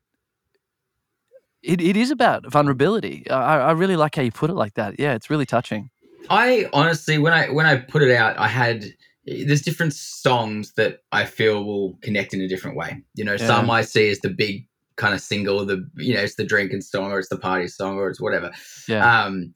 It, 1.68 1.82
it 1.82 1.98
is 1.98 2.12
about 2.12 2.50
vulnerability. 2.50 3.30
I, 3.30 3.58
I 3.60 3.72
really 3.72 3.98
like 3.98 4.16
how 4.16 4.22
you 4.22 4.32
put 4.32 4.50
it 4.50 4.54
like 4.54 4.76
that. 4.76 5.00
Yeah, 5.00 5.14
it's 5.14 5.30
really 5.30 5.46
touching. 5.46 5.90
I 6.30 6.70
honestly, 6.72 7.18
when 7.18 7.34
I 7.34 7.50
when 7.50 7.66
I 7.66 7.76
put 7.78 8.02
it 8.02 8.16
out, 8.16 8.38
I 8.40 8.48
had 8.48 8.86
there's 9.26 9.62
different 9.62 9.94
songs 9.94 10.72
that 10.78 11.00
I 11.12 11.26
feel 11.26 11.66
will 11.66 11.98
connect 12.02 12.34
in 12.34 12.40
a 12.40 12.48
different 12.48 12.78
way. 12.78 13.04
You 13.16 13.26
know, 13.26 13.34
Yeah. 13.34 13.48
some 13.48 13.70
I 13.70 13.82
see 13.82 14.10
as 14.10 14.20
the 14.20 14.30
big 14.30 14.66
kind 14.96 15.14
of 15.14 15.20
single, 15.22 15.66
the 15.66 15.86
you 15.98 16.14
know, 16.14 16.22
it's 16.22 16.36
the 16.36 16.46
drinking 16.46 16.82
song 16.82 17.12
or 17.12 17.20
it's 17.20 17.30
the 17.30 17.38
party 17.38 17.68
song 17.68 17.98
or 17.98 18.10
it's 18.10 18.22
whatever. 18.22 18.52
Yeah, 18.88 19.24
Um, 19.26 19.54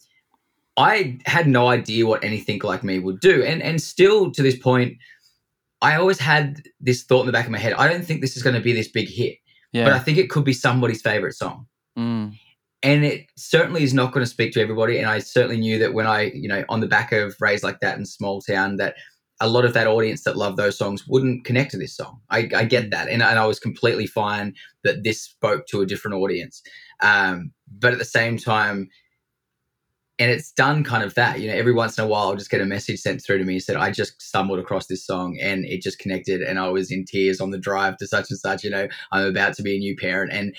I 0.77 1.17
had 1.25 1.47
no 1.47 1.67
idea 1.67 2.05
what 2.05 2.23
anything 2.23 2.59
like 2.63 2.83
me 2.83 2.99
would 2.99 3.21
do, 3.21 3.41
and 3.43 3.63
and 3.63 3.81
still 3.81 4.31
to 4.31 4.43
this 4.43 4.57
point, 4.57 4.97
I 5.81 5.95
always 5.95 6.19
had 6.19 6.63
this 6.81 7.03
thought 7.03 7.21
in 7.21 7.25
the 7.27 7.31
back 7.31 7.45
of 7.45 7.51
my 7.51 7.57
head. 7.57 7.73
I 7.73 7.87
don't 7.87 8.05
think 8.05 8.19
this 8.19 8.35
is 8.35 8.43
going 8.43 8.55
to 8.55 8.61
be 8.61 8.73
this 8.73 8.89
big 8.89 9.09
hit, 9.09 9.37
yeah, 9.71 9.85
but 9.85 9.93
I 9.93 9.99
think 9.99 10.17
it 10.17 10.29
could 10.29 10.43
be 10.43 10.53
somebody's 10.53 11.01
favorite 11.01 11.33
song 11.35 11.67
mm, 11.97 12.33
and 12.83 13.05
it 13.05 13.27
certainly 13.35 13.83
is 13.83 13.93
not 13.93 14.11
going 14.11 14.23
to 14.23 14.29
speak 14.29 14.53
to 14.53 14.61
everybody 14.61 14.97
and 14.97 15.07
i 15.07 15.19
certainly 15.19 15.57
knew 15.57 15.77
that 15.77 15.93
when 15.93 16.07
i 16.07 16.31
you 16.33 16.47
know 16.47 16.63
on 16.69 16.79
the 16.79 16.87
back 16.87 17.11
of 17.11 17.35
raised 17.39 17.63
like 17.63 17.79
that 17.79 17.97
in 17.97 18.05
small 18.05 18.41
town 18.41 18.77
that 18.77 18.95
a 19.43 19.49
lot 19.49 19.65
of 19.65 19.73
that 19.73 19.87
audience 19.87 20.23
that 20.23 20.37
love 20.37 20.55
those 20.55 20.77
songs 20.77 21.07
wouldn't 21.07 21.45
connect 21.45 21.71
to 21.71 21.77
this 21.77 21.95
song 21.95 22.19
i, 22.29 22.49
I 22.55 22.65
get 22.65 22.91
that 22.91 23.07
and, 23.07 23.21
and 23.21 23.39
i 23.39 23.45
was 23.45 23.59
completely 23.59 24.07
fine 24.07 24.53
that 24.83 25.03
this 25.03 25.21
spoke 25.21 25.67
to 25.67 25.81
a 25.81 25.85
different 25.85 26.17
audience 26.17 26.61
um, 27.01 27.51
but 27.79 27.93
at 27.93 27.99
the 27.99 28.05
same 28.05 28.37
time 28.37 28.89
and 30.21 30.29
it's 30.29 30.51
done 30.51 30.83
kind 30.83 31.03
of 31.03 31.15
that. 31.15 31.39
You 31.39 31.47
know, 31.47 31.55
every 31.55 31.73
once 31.73 31.97
in 31.97 32.03
a 32.03 32.07
while, 32.07 32.27
I'll 32.27 32.35
just 32.35 32.51
get 32.51 32.61
a 32.61 32.65
message 32.65 32.99
sent 32.99 33.23
through 33.23 33.39
to 33.39 33.43
me. 33.43 33.59
Said 33.59 33.75
I 33.75 33.89
just 33.89 34.21
stumbled 34.21 34.59
across 34.59 34.85
this 34.85 35.03
song 35.03 35.39
and 35.41 35.65
it 35.65 35.81
just 35.81 35.97
connected, 35.97 36.43
and 36.43 36.59
I 36.59 36.69
was 36.69 36.91
in 36.91 37.05
tears 37.05 37.41
on 37.41 37.49
the 37.49 37.57
drive 37.57 37.97
to 37.97 38.07
such 38.07 38.29
and 38.29 38.37
such. 38.37 38.63
You 38.63 38.69
know, 38.69 38.87
I'm 39.11 39.25
about 39.25 39.55
to 39.55 39.63
be 39.63 39.75
a 39.75 39.79
new 39.79 39.95
parent, 39.97 40.31
and 40.31 40.55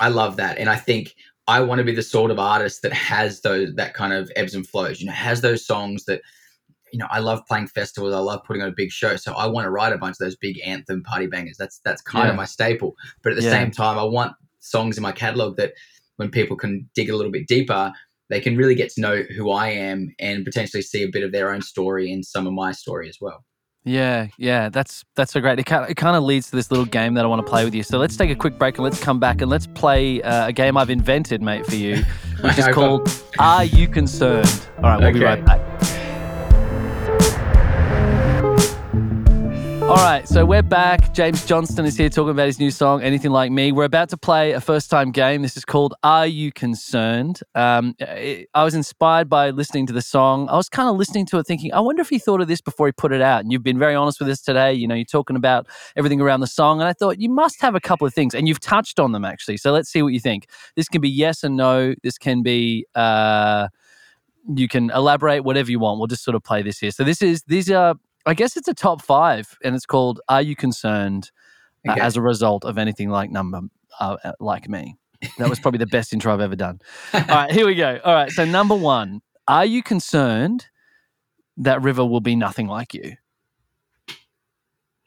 I 0.00 0.08
love 0.08 0.36
that. 0.36 0.58
And 0.58 0.68
I 0.68 0.76
think 0.76 1.14
I 1.48 1.60
want 1.60 1.78
to 1.78 1.84
be 1.84 1.94
the 1.94 2.02
sort 2.02 2.30
of 2.30 2.38
artist 2.38 2.82
that 2.82 2.92
has 2.92 3.40
those 3.42 3.74
that 3.76 3.94
kind 3.94 4.12
of 4.12 4.30
ebbs 4.36 4.54
and 4.54 4.66
flows. 4.66 5.00
You 5.00 5.06
know, 5.06 5.12
has 5.12 5.40
those 5.40 5.64
songs 5.66 6.04
that 6.06 6.20
you 6.92 6.98
know 6.98 7.06
I 7.10 7.20
love 7.20 7.44
playing 7.46 7.68
festivals. 7.68 8.14
I 8.14 8.18
love 8.18 8.42
putting 8.44 8.62
on 8.62 8.68
a 8.68 8.74
big 8.76 8.90
show, 8.90 9.16
so 9.16 9.32
I 9.34 9.46
want 9.46 9.64
to 9.64 9.70
write 9.70 9.92
a 9.92 9.98
bunch 9.98 10.14
of 10.14 10.18
those 10.18 10.36
big 10.36 10.60
anthem 10.64 11.02
party 11.02 11.26
bangers. 11.26 11.56
That's 11.58 11.80
that's 11.84 12.02
kind 12.02 12.26
Yeah. 12.26 12.30
of 12.30 12.36
my 12.36 12.44
staple. 12.44 12.94
But 13.22 13.32
at 13.32 13.36
the 13.36 13.44
Yeah. 13.44 13.50
same 13.50 13.70
time, 13.70 13.98
I 13.98 14.04
want 14.04 14.34
songs 14.60 14.96
in 14.96 15.02
my 15.02 15.12
catalog 15.12 15.56
that 15.56 15.72
when 16.16 16.30
people 16.30 16.56
can 16.56 16.88
dig 16.94 17.10
a 17.10 17.16
little 17.16 17.32
bit 17.32 17.46
deeper, 17.46 17.92
they 18.30 18.40
can 18.40 18.56
really 18.56 18.74
get 18.74 18.90
to 18.90 19.00
know 19.00 19.22
who 19.36 19.50
I 19.50 19.68
am 19.68 20.12
and 20.18 20.44
potentially 20.44 20.82
see 20.82 21.02
a 21.04 21.08
bit 21.08 21.22
of 21.22 21.30
their 21.30 21.52
own 21.52 21.62
story 21.62 22.10
in 22.10 22.22
some 22.24 22.46
of 22.46 22.52
my 22.52 22.72
story 22.72 23.08
as 23.08 23.18
well. 23.20 23.44
Yeah, 23.86 24.26
yeah, 24.36 24.68
that's 24.68 25.04
that's 25.14 25.32
so 25.32 25.40
great. 25.40 25.60
It 25.60 25.64
kind, 25.64 25.88
it 25.88 25.94
kind 25.94 26.16
of 26.16 26.24
leads 26.24 26.50
to 26.50 26.56
this 26.56 26.72
little 26.72 26.86
game 26.86 27.14
that 27.14 27.24
I 27.24 27.28
want 27.28 27.46
to 27.46 27.48
play 27.48 27.64
with 27.64 27.72
you. 27.72 27.84
So 27.84 27.98
let's 27.98 28.16
take 28.16 28.30
a 28.30 28.34
quick 28.34 28.58
break 28.58 28.78
and 28.78 28.84
let's 28.84 28.98
come 28.98 29.20
back 29.20 29.40
and 29.40 29.48
let's 29.48 29.68
play 29.68 30.20
uh, 30.22 30.48
a 30.48 30.52
game 30.52 30.76
I've 30.76 30.90
invented, 30.90 31.40
mate, 31.40 31.64
for 31.66 31.76
you, 31.76 32.02
which 32.40 32.58
is 32.58 32.66
called 32.66 33.08
"Are 33.38 33.64
You 33.64 33.86
Concerned?" 33.86 34.68
All 34.78 34.90
right, 34.90 35.00
we'll 35.00 35.12
be 35.12 35.22
right 35.22 35.44
back. 35.44 35.60
All 39.86 39.94
right, 39.94 40.26
so 40.26 40.44
we're 40.44 40.64
back. 40.64 41.14
James 41.14 41.46
Johnston 41.46 41.84
is 41.86 41.96
here 41.96 42.08
talking 42.08 42.30
about 42.30 42.46
his 42.46 42.58
new 42.58 42.72
song, 42.72 43.02
Anything 43.02 43.30
Like 43.30 43.52
Me. 43.52 43.70
We're 43.70 43.84
about 43.84 44.08
to 44.08 44.16
play 44.16 44.50
a 44.50 44.60
first 44.60 44.90
time 44.90 45.12
game. 45.12 45.42
This 45.42 45.56
is 45.56 45.64
called 45.64 45.94
Are 46.02 46.26
You 46.26 46.50
Concerned? 46.50 47.38
Um, 47.54 47.94
it- 48.00 48.48
I 48.52 48.64
was 48.64 48.74
inspired 48.74 49.28
by 49.28 49.50
listening 49.50 49.86
to 49.86 49.92
the 49.92 50.02
song. 50.02 50.48
I 50.48 50.56
was 50.56 50.68
kind 50.68 50.88
of 50.88 50.96
listening 50.96 51.24
to 51.26 51.38
it 51.38 51.46
thinking, 51.46 51.72
I 51.72 51.78
wonder 51.78 52.02
if 52.02 52.08
he 52.08 52.18
thought 52.18 52.40
of 52.40 52.48
this 52.48 52.60
before 52.60 52.88
he 52.88 52.92
put 52.92 53.12
it 53.12 53.22
out. 53.22 53.42
And 53.44 53.52
you've 53.52 53.62
been 53.62 53.78
very 53.78 53.94
honest 53.94 54.18
with 54.18 54.28
us 54.28 54.40
today. 54.40 54.72
You 54.74 54.88
know, 54.88 54.96
you're 54.96 55.04
talking 55.04 55.36
about 55.36 55.68
everything 55.94 56.20
around 56.20 56.40
the 56.40 56.48
song. 56.48 56.80
And 56.80 56.88
I 56.88 56.92
thought 56.92 57.20
you 57.20 57.30
must 57.30 57.60
have 57.60 57.76
a 57.76 57.80
couple 57.80 58.08
of 58.08 58.12
things, 58.12 58.34
and 58.34 58.48
you've 58.48 58.60
touched 58.60 58.98
on 58.98 59.12
them 59.12 59.24
actually. 59.24 59.56
So 59.56 59.70
let's 59.70 59.88
see 59.88 60.02
what 60.02 60.12
you 60.12 60.20
think. 60.20 60.48
This 60.74 60.88
can 60.88 61.00
be 61.00 61.08
yes 61.08 61.44
and 61.44 61.56
no. 61.56 61.94
This 62.02 62.18
can 62.18 62.42
be. 62.42 62.86
Uh, 62.96 63.68
you 64.54 64.68
can 64.68 64.90
elaborate 64.90 65.40
whatever 65.44 65.70
you 65.70 65.78
want. 65.80 65.98
We'll 65.98 66.06
just 66.06 66.22
sort 66.22 66.34
of 66.36 66.42
play 66.44 66.62
this 66.62 66.78
here. 66.78 66.92
So 66.92 67.02
this 67.02 67.20
is 67.20 67.42
these 67.48 67.68
are 67.70 67.96
I 68.26 68.34
guess 68.34 68.56
it's 68.56 68.68
a 68.68 68.74
top 68.74 69.02
five, 69.02 69.56
and 69.64 69.74
it's 69.74 69.86
called 69.86 70.20
"Are 70.28 70.42
You 70.42 70.56
Concerned?" 70.56 71.30
uh, 71.88 71.92
Okay. 71.92 72.00
as 72.00 72.16
a 72.16 72.22
result 72.22 72.64
of 72.64 72.78
anything 72.78 73.10
like 73.10 73.30
number 73.30 73.60
uh, 74.00 74.16
uh, 74.24 74.32
like 74.40 74.68
me. 74.68 74.96
That 75.38 75.48
was 75.48 75.60
probably 75.60 75.78
the 75.78 75.86
best 75.86 76.12
intro 76.12 76.32
I've 76.34 76.40
ever 76.40 76.56
done. 76.56 76.80
All 77.14 77.20
right, 77.28 77.50
here 77.50 77.66
we 77.66 77.74
go. 77.74 78.00
All 78.04 78.12
right, 78.14 78.30
so 78.30 78.44
number 78.44 78.74
one, 78.74 79.20
are 79.48 79.64
you 79.64 79.82
concerned 79.82 80.66
that 81.56 81.80
River 81.82 82.04
will 82.04 82.20
be 82.20 82.36
nothing 82.36 82.66
like 82.66 82.92
you? 82.92 83.14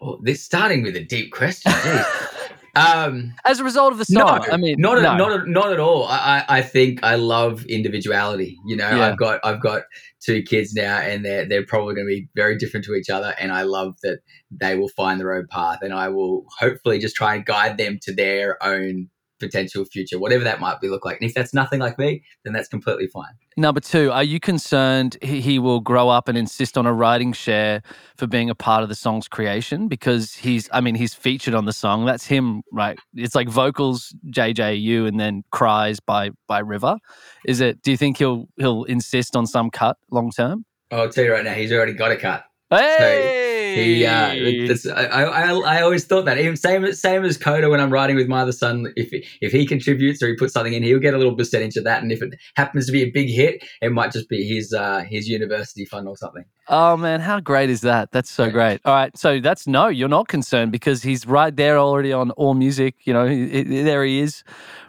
Oh, 0.01 0.17
this 0.23 0.43
starting 0.43 0.81
with 0.81 0.95
a 0.95 1.03
deep 1.03 1.31
question. 1.31 1.71
geez. 2.75 2.85
um, 2.85 3.33
As 3.45 3.59
a 3.59 3.63
result 3.63 3.91
of 3.93 3.99
the 3.99 4.05
no, 4.09 4.25
song, 4.25 4.45
I 4.51 4.57
mean, 4.57 4.75
not 4.79 5.01
no. 5.01 5.11
at, 5.11 5.17
not 5.17 5.31
at, 5.31 5.47
not 5.47 5.71
at 5.73 5.79
all. 5.79 6.05
I, 6.05 6.43
I 6.47 6.57
I 6.57 6.61
think 6.61 6.99
I 7.03 7.15
love 7.15 7.65
individuality. 7.65 8.57
You 8.67 8.75
know, 8.77 8.89
Yeah. 8.89 9.07
I've 9.07 9.17
got 9.17 9.39
I've 9.43 9.61
got 9.61 9.83
two 10.21 10.41
kids 10.43 10.73
now, 10.73 10.97
and 10.99 11.23
they're 11.25 11.45
they're 11.47 11.65
probably 11.65 11.95
going 11.95 12.07
to 12.07 12.13
be 12.13 12.27
very 12.35 12.57
different 12.57 12.85
to 12.85 12.95
each 12.95 13.09
other. 13.09 13.33
And 13.39 13.51
I 13.51 13.63
love 13.63 13.95
that 14.03 14.19
they 14.51 14.75
will 14.77 14.89
find 14.89 15.19
their 15.19 15.33
own 15.33 15.47
path, 15.49 15.79
and 15.81 15.93
I 15.93 16.09
will 16.09 16.45
hopefully 16.59 16.99
just 16.99 17.15
try 17.15 17.35
and 17.35 17.45
guide 17.45 17.77
them 17.77 17.99
to 18.03 18.13
their 18.13 18.61
own 18.63 19.09
potential 19.39 19.85
future, 19.85 20.19
whatever 20.19 20.43
that 20.43 20.59
might 20.59 20.79
be 20.81 20.87
look 20.87 21.05
like. 21.05 21.19
And 21.19 21.29
if 21.29 21.33
that's 21.33 21.53
nothing 21.53 21.79
like 21.79 21.97
me, 21.97 22.23
then 22.43 22.53
that's 22.53 22.67
completely 22.67 23.07
fine. 23.07 23.31
Number 23.57 23.79
two, 23.81 24.11
are 24.11 24.23
you 24.23 24.39
concerned 24.39 25.17
he, 25.21 25.59
will 25.59 25.81
grow 25.81 26.09
up 26.09 26.27
and 26.27 26.37
insist 26.37 26.77
on 26.77 26.85
a 26.85 26.93
writing 26.93 27.33
share 27.33 27.81
for 28.17 28.27
being 28.27 28.49
a 28.49 28.55
part 28.55 28.83
of 28.83 28.89
the 28.89 28.95
song's 28.95 29.27
creation? 29.27 29.87
Because 29.87 30.35
he's, 30.35 30.69
I 30.71 30.79
mean, 30.79 30.95
he's 30.95 31.13
featured 31.13 31.53
on 31.53 31.65
the 31.65 31.73
song. 31.73 32.05
That's 32.05 32.25
him, 32.25 32.61
right? 32.71 32.97
It's 33.13 33.35
like 33.35 33.49
vocals, 33.49 34.15
JJU, 34.27 35.07
and 35.07 35.19
then 35.19 35.43
cries 35.51 35.99
by 35.99 36.31
by 36.47 36.59
River. 36.59 36.97
Is 37.45 37.59
it? 37.59 37.81
Do 37.81 37.91
you 37.91 37.97
think 37.97 38.17
he'll 38.17 38.47
he'll 38.57 38.85
insist 38.85 39.35
on 39.35 39.45
some 39.45 39.69
cut 39.69 39.97
long 40.09 40.31
term? 40.31 40.65
I'll 40.91 41.09
tell 41.09 41.25
you 41.25 41.33
right 41.33 41.43
now, 41.43 41.53
he's 41.53 41.71
already 41.71 41.93
got 41.93 42.11
a 42.11 42.17
cut. 42.17 42.45
Hey, 42.69 43.58
He, 43.75 44.05
uh, 44.05 44.31
it's, 44.33 44.85
I, 44.87 45.03
I, 45.05 45.51
I 45.77 45.81
always 45.81 46.05
thought 46.05 46.25
that. 46.25 46.37
Even 46.37 46.55
same, 46.55 46.91
same 46.93 47.23
as 47.25 47.37
Coda 47.37 47.69
when 47.69 47.79
I'm 47.79 47.91
writing 47.91 48.15
with 48.15 48.27
my 48.27 48.41
other 48.41 48.51
son. 48.51 48.91
If 48.95 49.09
if 49.41 49.51
he 49.51 49.65
contributes 49.65 50.21
or 50.23 50.27
he 50.27 50.35
puts 50.35 50.53
something 50.53 50.73
in, 50.73 50.83
he'll 50.83 50.99
get 50.99 51.13
a 51.13 51.17
little 51.17 51.35
percentage 51.35 51.75
of 51.77 51.83
that. 51.85 52.01
And 52.01 52.11
if 52.11 52.21
it 52.21 52.33
happens 52.55 52.85
to 52.87 52.91
be 52.91 53.03
a 53.03 53.09
big 53.11 53.29
hit, 53.29 53.63
it 53.81 53.91
might 53.91 54.11
just 54.11 54.29
be 54.29 54.47
his 54.47 54.73
uh, 54.73 55.03
his 55.09 55.27
university 55.27 55.85
fund 55.85 56.07
or 56.07 56.15
something. 56.17 56.43
Oh 56.67 56.95
man, 56.97 57.19
how 57.19 57.39
great 57.39 57.69
is 57.71 57.81
that? 57.81 58.11
That's 58.11 58.29
so 58.29 58.43
Yeah. 58.45 58.51
great. 58.51 58.81
All 58.85 58.93
right, 58.93 59.17
so 59.17 59.39
that's 59.39 59.65
no, 59.65 59.87
you're 59.87 60.07
not 60.07 60.27
concerned 60.27 60.71
because 60.71 61.01
he's 61.01 61.25
right 61.25 61.55
there 61.55 61.79
already 61.79 62.13
on 62.13 62.29
All 62.31 62.53
Music. 62.53 62.93
You 63.05 63.13
know, 63.13 63.25
he- 63.25 63.49
he- 63.49 63.81
there 63.81 64.03
he 64.03 64.19
is, 64.19 64.43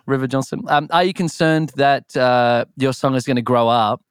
River 0.07 0.27
Johnston. 0.27 0.61
Um, 0.69 0.89
are 0.91 1.05
you 1.05 1.15
concerned 1.15 1.73
that 1.77 2.15
uh, 2.17 2.67
your 2.77 2.93
song 2.93 3.15
is 3.15 3.25
going 3.25 3.37
to 3.37 3.43
grow 3.43 3.67
up 3.69 4.03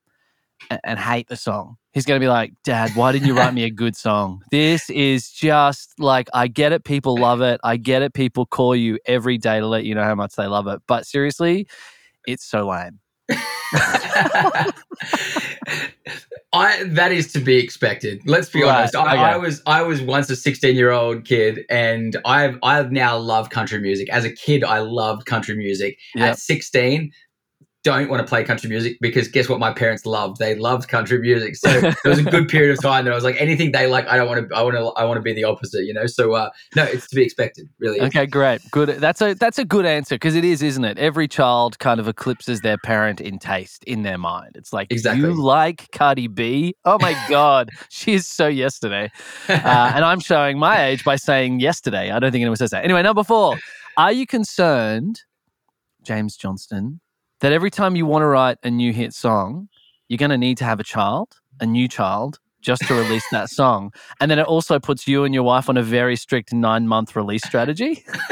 and, 0.69 0.79
and 0.83 0.99
hate 0.99 1.27
the 1.27 1.35
song? 1.35 1.77
He's 1.91 2.05
going 2.05 2.19
to 2.19 2.23
be 2.23 2.29
like, 2.29 2.53
Dad, 2.63 2.91
why 2.95 3.11
didn't 3.11 3.27
you 3.27 3.35
write 3.35 3.53
me 3.53 3.63
a 3.63 3.71
good 3.71 3.95
song? 3.95 4.43
This 4.51 4.89
is 4.89 5.29
just 5.31 5.93
like, 5.99 6.27
I 6.33 6.47
get 6.47 6.71
it, 6.71 6.83
people 6.83 7.15
love 7.17 7.41
it. 7.41 7.59
I 7.63 7.77
get 7.77 8.01
it, 8.01 8.13
people 8.13 8.45
call 8.45 8.75
you 8.75 8.99
every 9.05 9.37
day 9.37 9.59
to 9.59 9.67
let 9.67 9.85
you 9.85 9.95
know 9.95 10.03
how 10.03 10.15
much 10.15 10.35
they 10.35 10.47
love 10.47 10.67
it. 10.67 10.81
But 10.87 11.05
seriously, 11.05 11.67
it's 12.27 12.45
so 12.45 12.67
lame. 12.67 12.99
I 16.51 16.83
that 16.83 17.11
is 17.11 17.31
to 17.33 17.39
be 17.39 17.57
expected. 17.57 18.21
Let's 18.25 18.49
be 18.49 18.63
Right, 18.63 18.79
honest. 18.79 18.95
I, 18.95 19.13
okay. 19.13 19.21
I 19.21 19.37
was 19.37 19.61
I 19.67 19.81
was 19.83 20.01
once 20.01 20.29
a 20.29 20.35
16 20.35 20.75
year 20.75 20.91
old 20.91 21.25
kid, 21.25 21.59
and 21.69 22.17
I've 22.25 22.57
I've 22.63 22.91
now 22.91 23.17
love 23.17 23.51
country 23.51 23.79
music. 23.79 24.09
As 24.09 24.25
a 24.25 24.31
kid, 24.31 24.63
I 24.63 24.79
loved 24.79 25.25
country 25.27 25.55
music. 25.55 25.99
Yep. 26.15 26.31
At 26.31 26.39
16, 26.39 27.11
don't 27.83 28.09
want 28.09 28.19
to 28.21 28.27
play 28.27 28.43
country 28.43 28.69
music 28.69 28.97
because 28.99 29.27
guess 29.29 29.47
what? 29.47 29.59
My 29.59 29.71
parents 29.71 30.05
loved. 30.05 30.37
They 30.37 30.55
loved 30.55 30.89
country 30.89 31.17
music. 31.19 31.55
So 31.55 31.79
there 31.79 31.95
was 32.05 32.19
a 32.19 32.23
good 32.23 32.49
period 32.49 32.71
of 32.71 32.81
time 32.81 33.05
that 33.05 33.11
I 33.11 33.15
was 33.15 33.23
like, 33.23 33.39
anything 33.39 33.71
they 33.71 33.87
like, 33.87 34.07
I 34.07 34.17
don't 34.17 34.27
want 34.27 34.49
to. 34.49 34.55
I 34.55 34.61
want 34.61 34.75
to. 34.75 34.87
I 34.99 35.05
want 35.05 35.17
to 35.17 35.21
be 35.21 35.33
the 35.33 35.45
opposite. 35.45 35.85
You 35.85 35.93
know. 35.93 36.05
So 36.05 36.33
uh, 36.33 36.49
no, 36.75 36.83
it's 36.83 37.07
to 37.07 37.15
be 37.15 37.23
expected. 37.23 37.69
Really. 37.79 38.01
Okay, 38.01 38.25
great, 38.25 38.61
good. 38.71 38.89
That's 38.89 39.21
a 39.21 39.33
that's 39.33 39.59
a 39.59 39.65
good 39.65 39.85
answer 39.85 40.15
because 40.15 40.35
it 40.35 40.43
is, 40.43 40.61
isn't 40.61 40.83
it? 40.83 40.97
Every 40.97 41.27
child 41.27 41.79
kind 41.79 41.99
of 41.99 42.07
eclipses 42.07 42.61
their 42.61 42.77
parent 42.77 43.21
in 43.21 43.39
taste 43.39 43.83
in 43.85 44.03
their 44.03 44.17
mind. 44.17 44.51
It's 44.55 44.73
like 44.73 44.91
Exactly. 44.91 45.21
you 45.21 45.33
like 45.33 45.89
Cardi 45.91 46.27
B. 46.27 46.75
Oh 46.85 46.97
my 46.99 47.15
god, 47.29 47.69
she 47.89 48.13
is 48.13 48.27
so 48.27 48.47
yesterday. 48.47 49.09
Uh, 49.47 49.91
and 49.95 50.03
I'm 50.03 50.19
showing 50.19 50.59
my 50.59 50.85
age 50.85 51.03
by 51.03 51.15
saying 51.15 51.59
yesterday. 51.61 52.11
I 52.11 52.19
don't 52.19 52.31
think 52.31 52.41
anyone 52.41 52.57
says 52.57 52.71
that. 52.71 52.83
Anyway, 52.83 53.01
number 53.03 53.23
four. 53.23 53.57
Are 53.97 54.13
you 54.13 54.25
concerned, 54.25 55.23
James 56.03 56.37
Johnston, 56.37 57.01
that 57.41 57.51
every 57.51 57.71
time 57.71 57.95
you 57.95 58.05
want 58.05 58.23
to 58.23 58.27
write 58.27 58.57
a 58.63 58.69
new 58.69 58.93
hit 58.93 59.13
song, 59.13 59.69
you're 60.07 60.17
going 60.17 60.31
to 60.31 60.37
need 60.37 60.57
to 60.57 60.65
have 60.65 60.79
a 60.79 60.83
child, 60.83 61.39
a 61.59 61.65
new 61.65 61.87
child, 61.87 62.39
just 62.61 62.81
to 62.87 62.93
release 62.93 63.23
that 63.31 63.49
song? 63.59 63.93
And 64.19 64.29
then 64.29 64.39
it 64.39 64.45
also 64.45 64.79
puts 64.79 65.07
you 65.07 65.23
and 65.23 65.33
your 65.33 65.43
wife 65.43 65.69
on 65.69 65.77
a 65.77 65.83
very 65.83 66.15
strict 66.15 66.53
nine 66.53 66.87
month 66.87 67.15
release 67.15 67.41
strategy? 67.45 68.03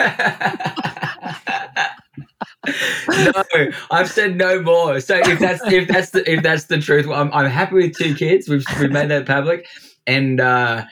no, 3.07 3.43
I've 3.91 4.09
said 4.09 4.35
no 4.35 4.61
more. 4.61 4.99
So 4.99 5.17
if 5.17 5.39
that's 5.39 5.61
if 5.65 5.87
that's 5.87 6.11
the 6.11 6.29
if 6.29 6.43
that's 6.43 6.65
the 6.65 6.79
truth, 6.79 7.07
I'm 7.07 7.31
I'm 7.33 7.49
happy 7.49 7.75
with 7.75 7.97
two 7.97 8.15
kids. 8.15 8.49
We've 8.49 8.65
we've 8.79 8.91
made 8.91 9.09
that 9.09 9.25
public, 9.25 9.67
and 10.05 10.39
uh, 10.39 10.85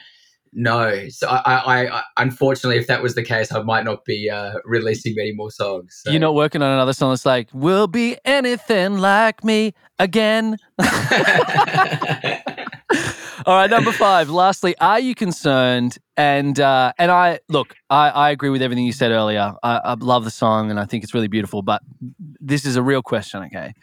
no. 0.52 1.08
So 1.08 1.28
I, 1.28 1.38
I, 1.54 1.98
I 1.98 2.02
unfortunately, 2.16 2.78
if 2.78 2.86
that 2.86 3.02
was 3.02 3.14
the 3.14 3.22
case, 3.22 3.52
I 3.52 3.62
might 3.62 3.84
not 3.84 4.04
be 4.04 4.30
uh, 4.30 4.54
releasing 4.64 5.14
many 5.16 5.32
more 5.32 5.50
songs. 5.50 6.00
So. 6.02 6.10
You're 6.10 6.20
not 6.20 6.34
working 6.34 6.62
on 6.62 6.72
another 6.72 6.92
song 6.92 7.10
that's 7.10 7.26
like, 7.26 7.48
will 7.52 7.86
be 7.86 8.16
anything 8.24 8.98
like 8.98 9.44
me 9.44 9.74
again. 9.98 10.56
All 13.46 13.54
right, 13.54 13.70
number 13.70 13.92
five. 13.92 14.28
Lastly, 14.28 14.76
are 14.78 14.98
you 14.98 15.14
concerned? 15.14 15.98
And 16.16 16.58
uh, 16.58 16.92
and 16.98 17.10
I 17.10 17.40
look, 17.48 17.74
I, 17.90 18.08
I 18.08 18.30
agree 18.30 18.48
with 18.48 18.62
everything 18.62 18.84
you 18.84 18.92
said 18.92 19.12
earlier. 19.12 19.54
I, 19.62 19.76
I 19.84 19.94
love 19.94 20.24
the 20.24 20.30
song 20.30 20.70
and 20.70 20.80
I 20.80 20.84
think 20.84 21.04
it's 21.04 21.14
really 21.14 21.28
beautiful. 21.28 21.62
But 21.62 21.82
this 22.40 22.64
is 22.64 22.76
a 22.76 22.82
real 22.82 23.02
question. 23.02 23.44
Okay, 23.44 23.74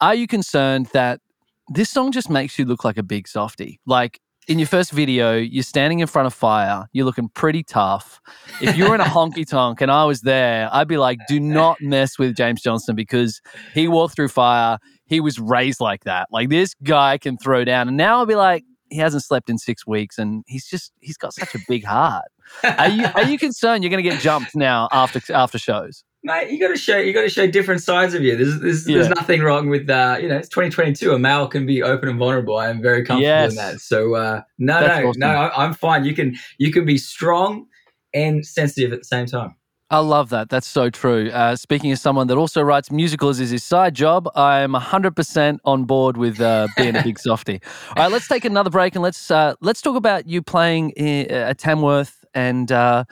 are 0.00 0.14
you 0.14 0.26
concerned 0.26 0.88
that 0.92 1.20
this 1.68 1.88
song 1.88 2.12
just 2.12 2.28
makes 2.28 2.58
you 2.58 2.64
look 2.64 2.84
like 2.84 2.98
a 2.98 3.02
big 3.02 3.28
softy? 3.28 3.80
Like 3.86 4.20
in 4.46 4.58
your 4.58 4.68
first 4.68 4.92
video, 4.92 5.36
you're 5.36 5.62
standing 5.62 6.00
in 6.00 6.06
front 6.06 6.26
of 6.26 6.34
fire. 6.34 6.86
You're 6.92 7.04
looking 7.04 7.28
pretty 7.30 7.62
tough. 7.62 8.20
If 8.60 8.76
you 8.76 8.88
were 8.88 8.94
in 8.94 9.00
a 9.00 9.04
honky 9.16 9.46
tonk 9.46 9.80
and 9.80 9.90
I 9.90 10.04
was 10.04 10.20
there, 10.20 10.68
I'd 10.72 10.88
be 10.88 10.98
like, 10.98 11.18
do 11.28 11.40
not 11.40 11.80
mess 11.80 12.18
with 12.18 12.36
James 12.36 12.62
Johnston 12.62 12.94
because 12.94 13.40
he 13.74 13.88
walked 13.88 14.14
through 14.14 14.28
fire. 14.28 14.78
He 15.06 15.20
was 15.20 15.38
raised 15.38 15.80
like 15.80 16.04
that. 16.04 16.28
Like 16.30 16.48
this 16.48 16.74
guy 16.82 17.18
can 17.18 17.36
throw 17.38 17.64
down. 17.64 17.88
And 17.88 17.96
now 17.96 18.18
I'll 18.18 18.26
be 18.26 18.36
like, 18.36 18.64
he 18.88 18.98
hasn't 18.98 19.24
slept 19.24 19.50
in 19.50 19.58
six 19.58 19.84
weeks 19.84 20.16
and 20.16 20.44
he's 20.46 20.66
just 20.66 20.92
he's 21.00 21.16
got 21.16 21.34
such 21.34 21.54
a 21.56 21.58
big 21.66 21.84
heart. 21.84 22.26
Are 22.62 22.88
you 22.88 23.06
are 23.16 23.24
you 23.24 23.36
concerned 23.36 23.82
you're 23.82 23.90
gonna 23.90 24.02
get 24.02 24.20
jumped 24.20 24.54
now 24.54 24.88
after 24.92 25.20
after 25.34 25.58
shows? 25.58 26.04
Mate, 26.26 26.50
you 26.50 26.58
got 26.58 26.68
to 26.68 26.76
show 26.76 26.96
you 26.98 27.12
got 27.12 27.22
to 27.22 27.28
show 27.28 27.46
different 27.46 27.82
sides 27.84 28.12
of 28.12 28.22
you. 28.22 28.36
There's 28.36 28.58
there's, 28.60 28.88
Yeah. 28.88 28.96
there's 28.96 29.08
nothing 29.10 29.42
wrong 29.42 29.68
with 29.68 29.88
uh, 29.88 30.18
you 30.20 30.28
know 30.28 30.36
it's 30.36 30.48
2022. 30.48 31.12
A 31.12 31.18
male 31.20 31.46
can 31.46 31.66
be 31.66 31.84
open 31.84 32.08
and 32.08 32.18
vulnerable. 32.18 32.56
I 32.58 32.68
am 32.68 32.82
very 32.82 33.04
comfortable 33.04 33.22
Yes. 33.22 33.50
in 33.52 33.56
that. 33.56 33.80
So 33.80 34.14
uh, 34.16 34.42
no, 34.58 34.80
That's 34.80 35.00
no, 35.02 35.08
awesome. 35.10 35.20
no, 35.20 35.28
I, 35.28 35.64
I'm 35.64 35.72
fine. 35.72 36.04
You 36.04 36.14
can 36.14 36.36
you 36.58 36.72
can 36.72 36.84
be 36.84 36.98
strong 36.98 37.66
and 38.12 38.44
sensitive 38.44 38.92
at 38.92 38.98
the 38.98 39.04
same 39.04 39.26
time. 39.26 39.54
I 39.88 39.98
love 40.00 40.30
that. 40.30 40.48
That's 40.48 40.66
so 40.66 40.90
true. 40.90 41.30
Uh, 41.30 41.54
speaking 41.54 41.92
as 41.92 42.02
someone 42.02 42.26
that 42.26 42.36
also 42.36 42.60
writes 42.60 42.90
musicals 42.90 43.38
as 43.38 43.50
his 43.50 43.62
side 43.62 43.94
job, 43.94 44.28
I'm 44.34 44.72
100% 44.72 45.58
on 45.64 45.84
board 45.84 46.16
with 46.16 46.40
uh, 46.40 46.66
being 46.76 46.96
a 46.96 47.02
big 47.04 47.18
softie. 47.20 47.60
All 47.90 48.02
right, 48.02 48.10
let's 48.10 48.26
take 48.26 48.44
another 48.44 48.68
break 48.70 48.96
and 48.96 49.02
let's 49.04 49.30
uh, 49.30 49.54
let's 49.60 49.80
talk 49.80 49.94
about 49.94 50.26
you 50.26 50.42
playing 50.42 50.92
i- 50.98 51.26
at 51.30 51.58
Tamworth 51.58 52.24
and 52.34 52.72
uh, 52.72 53.04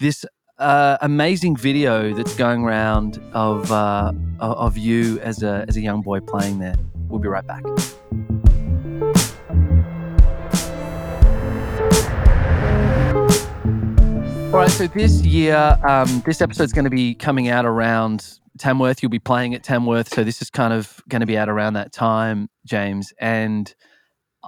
this 0.00 0.24
uh, 0.58 0.98
amazing 1.00 1.56
video 1.56 2.12
that's 2.14 2.34
going 2.36 2.62
around 2.62 3.20
of 3.32 3.70
uh, 3.72 4.12
of 4.40 4.78
you 4.78 5.18
as 5.20 5.42
a 5.42 5.64
as 5.68 5.76
a 5.76 5.80
young 5.80 6.02
boy 6.02 6.20
playing 6.20 6.58
there. 6.58 6.76
We'll 7.08 7.20
be 7.20 7.28
right 7.28 7.46
back. 7.46 7.62
All 14.52 14.60
right, 14.60 14.70
so 14.70 14.86
this 14.86 15.20
year, 15.22 15.76
um, 15.84 16.22
this 16.24 16.40
episode's 16.40 16.72
going 16.72 16.84
to 16.84 16.90
be 16.90 17.16
coming 17.16 17.48
out 17.48 17.66
around 17.66 18.38
Tamworth. 18.56 19.02
You'll 19.02 19.10
be 19.10 19.18
playing 19.18 19.52
at 19.52 19.64
Tamworth, 19.64 20.08
so 20.14 20.22
this 20.22 20.40
is 20.40 20.48
kind 20.48 20.72
of 20.72 21.02
going 21.08 21.20
to 21.20 21.26
be 21.26 21.36
out 21.36 21.48
around 21.48 21.72
that 21.72 21.92
time, 21.92 22.48
James. 22.64 23.12
And 23.18 23.74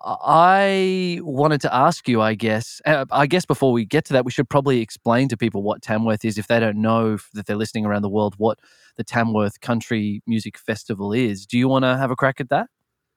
I 0.05 1.21
wanted 1.23 1.61
to 1.63 1.75
ask 1.75 2.09
you, 2.09 2.21
I 2.21 2.35
guess, 2.35 2.81
uh, 2.85 3.07
I 3.11 3.27
guess 3.27 3.45
before 3.45 3.73
we 3.73 3.85
get 3.85 4.05
to 4.07 4.13
that, 4.13 4.25
we 4.25 4.31
should 4.31 4.49
probably 4.49 4.81
explain 4.81 5.29
to 5.29 5.37
people 5.37 5.63
what 5.63 5.83
Tamworth 5.83 6.25
is 6.25 6.39
if 6.39 6.49
they 6.49 6.61
don't 6.61 6.81
know 6.81 7.19
that 7.35 7.47
they're 7.47 7.57
listening 7.57 7.87
around 7.87 8.03
the 8.03 8.09
world 8.09 8.35
what 8.39 8.59
the 8.97 9.05
Tamworth 9.05 9.61
Country 9.61 10.23
Music 10.27 10.59
Festival 10.59 11.13
is. 11.13 11.47
Do 11.47 11.59
you 11.59 11.69
want 11.69 11.85
to 11.85 11.97
have 11.97 12.11
a 12.11 12.17
crack 12.17 12.41
at 12.41 12.49
that? 12.51 12.69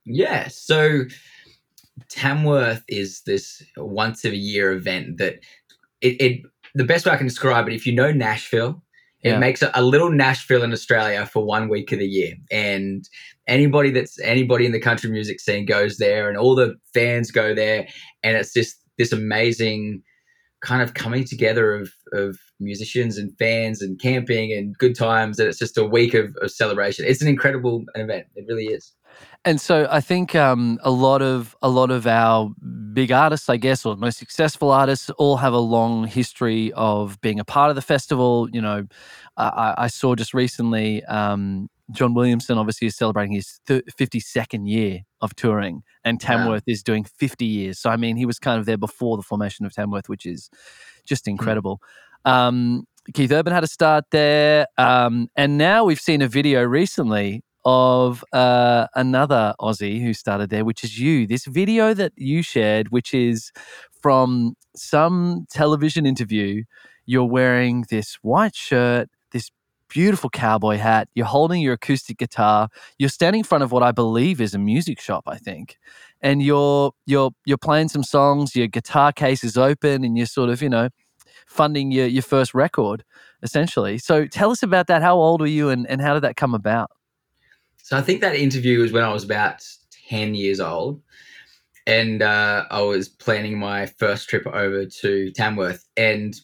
Yeah. 0.05 0.47
So 0.47 1.03
Tamworth 2.09 2.83
is 2.87 3.21
this 3.21 3.63
once 3.77 4.23
a 4.25 4.35
year 4.35 4.71
event 4.71 5.17
that 5.17 5.39
it, 6.01 6.21
it 6.21 6.41
the 6.75 6.85
best 6.85 7.05
way 7.05 7.11
I 7.11 7.17
can 7.17 7.27
describe 7.27 7.67
it, 7.67 7.73
if 7.73 7.85
you 7.85 7.93
know 7.93 8.11
Nashville, 8.11 8.83
it 9.21 9.31
Yeah. 9.31 9.39
makes 9.39 9.61
a, 9.61 9.71
a 9.73 9.83
little 9.83 10.11
Nashville 10.11 10.63
in 10.63 10.71
Australia 10.71 11.25
for 11.25 11.43
one 11.45 11.67
week 11.69 11.91
of 11.91 11.99
the 11.99 12.07
year. 12.07 12.33
And 12.51 13.07
anybody 13.47 13.91
that's 13.91 14.19
anybody 14.21 14.65
in 14.65 14.71
the 14.71 14.79
country 14.79 15.09
music 15.09 15.39
scene 15.39 15.65
goes 15.65 15.97
there 15.97 16.29
and 16.29 16.37
all 16.37 16.55
the 16.55 16.75
fans 16.93 17.31
go 17.31 17.53
there 17.53 17.87
and 18.23 18.37
it's 18.37 18.53
just 18.53 18.77
this 18.97 19.11
amazing 19.11 20.01
kind 20.61 20.81
of 20.81 20.93
coming 20.93 21.23
together 21.23 21.73
of 21.73 21.91
of 22.13 22.37
musicians 22.59 23.17
and 23.17 23.31
fans 23.39 23.81
and 23.81 23.99
camping 23.99 24.51
and 24.53 24.77
good 24.77 24.95
times 24.95 25.39
and 25.39 25.47
it's 25.47 25.57
just 25.59 25.77
a 25.77 25.85
week 25.85 26.13
of, 26.13 26.35
of 26.41 26.51
celebration. 26.51 27.05
It's 27.07 27.21
an 27.21 27.27
incredible 27.29 27.83
event. 27.95 28.25
It 28.35 28.45
really 28.47 28.65
is. 28.65 28.93
And 29.45 29.59
so 29.61 29.87
I 29.89 30.01
think 30.01 30.35
um, 30.35 30.79
a 30.83 30.91
lot 30.91 31.21
of 31.21 31.55
a 31.61 31.69
lot 31.69 31.91
of 31.91 32.05
our 32.05 32.51
big 32.93 33.11
artists, 33.11 33.49
I 33.49 33.57
guess, 33.57 33.85
or 33.85 33.95
most 33.95 34.17
successful 34.17 34.69
artists, 34.69 35.09
all 35.11 35.37
have 35.37 35.53
a 35.53 35.59
long 35.59 36.05
history 36.07 36.73
of 36.73 37.19
being 37.21 37.39
a 37.39 37.45
part 37.45 37.69
of 37.69 37.75
the 37.75 37.81
festival. 37.81 38.49
You 38.51 38.61
know, 38.61 38.85
I, 39.37 39.73
I- 39.77 39.87
saw 39.87 40.15
just 40.15 40.33
recently 40.33 41.03
um, 41.05 41.69
John 41.91 42.13
Williamson 42.13 42.57
obviously 42.57 42.87
is 42.87 42.97
celebrating 42.97 43.33
his 43.33 43.59
fifty 43.97 44.19
second 44.19 44.67
year 44.67 45.01
of 45.21 45.33
touring, 45.35 45.83
and 46.03 46.19
Tamworth 46.19 46.63
is 46.67 46.83
doing 46.83 47.05
fifty 47.05 47.45
years. 47.45 47.79
So 47.79 47.89
I 47.89 47.95
mean, 47.95 48.17
he 48.17 48.25
was 48.25 48.39
kind 48.39 48.59
of 48.59 48.65
there 48.65 48.77
before 48.77 49.15
the 49.15 49.23
formation 49.23 49.65
of 49.65 49.73
Tamworth, 49.73 50.09
which 50.09 50.25
is 50.25 50.49
just 51.05 51.27
incredible. 51.29 51.81
Um, 52.25 52.85
Keith 53.13 53.31
Urban 53.31 53.53
had 53.53 53.63
a 53.63 53.67
start 53.67 54.03
there, 54.11 54.67
um, 54.77 55.29
and 55.37 55.57
now 55.57 55.85
we've 55.85 55.99
seen 56.01 56.21
a 56.21 56.27
video 56.27 56.61
recently 56.63 57.41
of 57.69 58.23
uh, 58.33 58.87
another 58.95 59.53
Aussie 59.61 60.01
who 60.01 60.13
started 60.15 60.49
there, 60.49 60.65
which 60.65 60.83
is 60.83 60.97
you. 60.97 61.27
This 61.27 61.45
video 61.45 61.93
that 61.93 62.13
you 62.15 62.41
shared, 62.41 62.89
which 62.89 63.13
is 63.13 63.51
from 64.01 64.55
some 64.75 65.45
television 65.51 66.07
interview, 66.07 66.63
you're 67.05 67.25
wearing 67.25 67.85
this 67.91 68.15
white 68.23 68.55
shirt, 68.55 69.07
this 69.33 69.51
beautiful 69.87 70.31
cowboy 70.31 70.77
hat, 70.77 71.09
you're 71.13 71.27
holding 71.27 71.61
your 71.61 71.73
acoustic 71.73 72.17
guitar, 72.17 72.69
you're 72.97 73.07
standing 73.09 73.41
in 73.41 73.45
front 73.45 73.63
of 73.63 73.71
what 73.71 73.83
I 73.83 73.91
believe 73.91 74.41
is 74.41 74.55
a 74.55 74.59
music 74.59 74.99
shop, 74.99 75.25
I 75.27 75.37
think. 75.37 75.77
And 76.21 76.41
you're 76.41 76.91
you're 77.05 77.31
you're 77.45 77.57
playing 77.57 77.89
some 77.89 78.03
songs, 78.03 78.55
your 78.55 78.67
guitar 78.67 79.11
case 79.11 79.43
is 79.43 79.57
open 79.57 80.03
and 80.03 80.17
you're 80.17 80.25
sort 80.25 80.49
of, 80.49 80.61
you 80.63 80.69
know, 80.69 80.89
funding 81.45 81.91
your, 81.91 82.07
your 82.07 82.23
first 82.23 82.55
record, 82.55 83.03
essentially. 83.43 83.99
So 83.99 84.25
tell 84.25 84.49
us 84.49 84.63
about 84.63 84.87
that. 84.87 85.03
How 85.03 85.17
old 85.17 85.39
were 85.41 85.47
you 85.47 85.69
and, 85.69 85.85
and 85.87 86.01
how 86.01 86.15
did 86.15 86.23
that 86.23 86.35
come 86.35 86.55
about? 86.55 86.89
So 87.89 87.97
I 87.97 88.03
think 88.03 88.21
that 88.21 88.35
interview 88.35 88.81
was 88.81 88.91
when 88.91 89.03
I 89.03 89.11
was 89.11 89.23
about 89.23 89.65
10 90.09 90.35
years 90.35 90.59
old. 90.59 91.01
And 91.87 92.21
uh, 92.21 92.65
I 92.69 92.81
was 92.81 93.09
planning 93.09 93.57
my 93.57 93.87
first 93.87 94.29
trip 94.29 94.45
over 94.45 94.85
to 94.85 95.31
Tamworth. 95.31 95.83
And, 95.97 96.39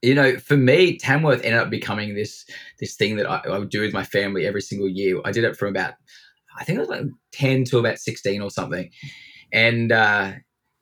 you 0.00 0.14
know, 0.14 0.38
for 0.38 0.56
me, 0.56 0.96
Tamworth 0.96 1.44
ended 1.44 1.60
up 1.60 1.68
becoming 1.68 2.14
this 2.14 2.46
this 2.80 2.96
thing 2.96 3.16
that 3.16 3.28
I, 3.28 3.42
I 3.44 3.58
would 3.58 3.68
do 3.68 3.82
with 3.82 3.92
my 3.92 4.02
family 4.02 4.46
every 4.46 4.62
single 4.62 4.88
year. 4.88 5.20
I 5.26 5.30
did 5.30 5.44
it 5.44 5.58
from 5.58 5.68
about, 5.68 5.92
I 6.58 6.64
think 6.64 6.78
it 6.78 6.80
was 6.80 6.88
like 6.88 7.04
10 7.32 7.64
to 7.64 7.78
about 7.80 7.98
16 7.98 8.40
or 8.40 8.50
something. 8.50 8.88
And, 9.52 9.92
uh, 9.92 10.32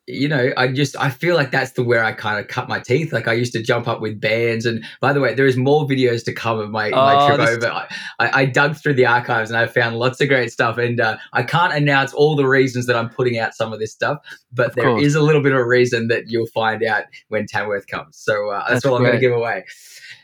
you 0.08 0.28
know, 0.28 0.52
I 0.56 0.66
just 0.68 0.96
I 0.96 1.10
feel 1.10 1.36
like 1.36 1.52
that's 1.52 1.72
the 1.72 1.84
where 1.84 2.02
I 2.02 2.12
kind 2.12 2.40
of 2.40 2.48
cut 2.48 2.68
my 2.68 2.80
teeth. 2.80 3.12
Like 3.12 3.28
I 3.28 3.34
used 3.34 3.52
to 3.52 3.62
jump 3.62 3.86
up 3.86 4.00
with 4.00 4.20
bands, 4.20 4.66
and 4.66 4.84
by 5.00 5.12
the 5.12 5.20
way, 5.20 5.34
there 5.34 5.46
is 5.46 5.56
more 5.56 5.86
videos 5.86 6.24
to 6.24 6.32
come 6.32 6.58
of 6.58 6.70
my, 6.70 6.90
my 6.90 7.14
Oh, 7.14 7.36
trip 7.36 7.48
over. 7.48 7.86
I, 8.18 8.40
I, 8.42 8.44
dug 8.46 8.76
through 8.76 8.94
the 8.94 9.06
archives 9.06 9.48
and 9.48 9.56
I 9.56 9.66
found 9.66 9.96
lots 9.98 10.20
of 10.20 10.28
great 10.28 10.50
stuff. 10.50 10.76
And 10.76 11.00
uh, 11.00 11.18
I 11.32 11.44
can't 11.44 11.72
announce 11.72 12.12
all 12.12 12.34
the 12.34 12.46
reasons 12.48 12.86
that 12.86 12.96
I'm 12.96 13.10
putting 13.10 13.38
out 13.38 13.54
some 13.54 13.72
of 13.72 13.78
this 13.78 13.92
stuff, 13.92 14.18
but 14.52 14.70
Of 14.70 14.74
there 14.74 14.98
is 14.98 15.14
course. 15.14 15.22
a 15.22 15.24
little 15.24 15.40
bit 15.42 15.52
of 15.52 15.58
a 15.58 15.66
reason 15.66 16.08
that 16.08 16.24
you'll 16.28 16.46
find 16.46 16.82
out 16.82 17.04
when 17.28 17.46
Tamworth 17.46 17.86
comes. 17.86 18.16
So 18.16 18.50
uh, 18.50 18.58
that's, 18.60 18.70
That's 18.70 18.86
all 18.86 18.96
I'm 18.96 19.02
going 19.02 19.14
to 19.14 19.20
give 19.20 19.32
away. 19.32 19.64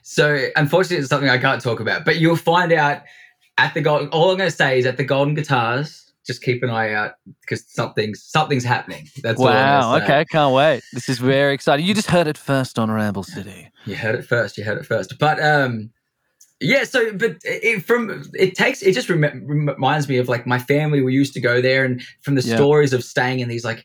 So 0.02 0.48
unfortunately, 0.56 0.98
it's 0.98 1.08
something 1.08 1.30
I 1.30 1.38
can't 1.38 1.62
talk 1.62 1.78
about, 1.80 2.04
but 2.04 2.18
you'll 2.18 2.36
find 2.36 2.72
out 2.72 3.02
at 3.58 3.74
the 3.74 3.80
Golden. 3.80 4.08
All 4.08 4.30
I'm 4.30 4.38
going 4.38 4.50
to 4.50 4.56
say 4.56 4.78
is 4.80 4.86
at 4.86 4.96
the 4.96 5.04
Golden 5.04 5.34
Guitars. 5.34 6.07
Just 6.28 6.42
keep 6.42 6.62
an 6.62 6.70
eye 6.70 6.92
out 6.92 7.14
because 7.40 7.64
something's 7.66 8.22
something's 8.22 8.62
happening. 8.62 9.08
That's 9.22 9.40
Wow. 9.40 9.96
Okay. 9.96 10.24
Can't 10.30 10.54
wait. 10.54 10.82
This 10.92 11.08
is 11.08 11.18
very 11.18 11.54
exciting. 11.54 11.84
You 11.86 11.94
just 11.94 12.10
heard 12.10 12.28
it 12.28 12.38
first 12.38 12.78
on 12.78 12.90
Ramble 12.90 13.24
City. 13.24 13.72
You 13.86 13.96
heard 13.96 14.14
it 14.14 14.22
first. 14.24 14.56
You 14.58 14.62
heard 14.64 14.78
it 14.78 14.86
first. 14.86 15.18
But 15.18 15.42
um, 15.42 15.90
yeah. 16.60 16.84
So, 16.84 17.12
but 17.14 17.38
it, 17.42 17.82
from 17.84 18.22
it 18.34 18.54
takes 18.54 18.82
it 18.82 18.92
just 18.92 19.08
rem- 19.08 19.44
reminds 19.46 20.08
me 20.08 20.18
of 20.18 20.28
like 20.28 20.46
my 20.46 20.58
family. 20.60 21.02
We 21.02 21.14
used 21.14 21.32
to 21.34 21.40
go 21.40 21.60
there, 21.62 21.84
and 21.84 22.00
from 22.22 22.34
the 22.36 22.42
Yeah. 22.42 22.56
stories 22.56 22.92
of 22.92 23.02
staying 23.02 23.40
in 23.40 23.48
these 23.48 23.64
like. 23.64 23.84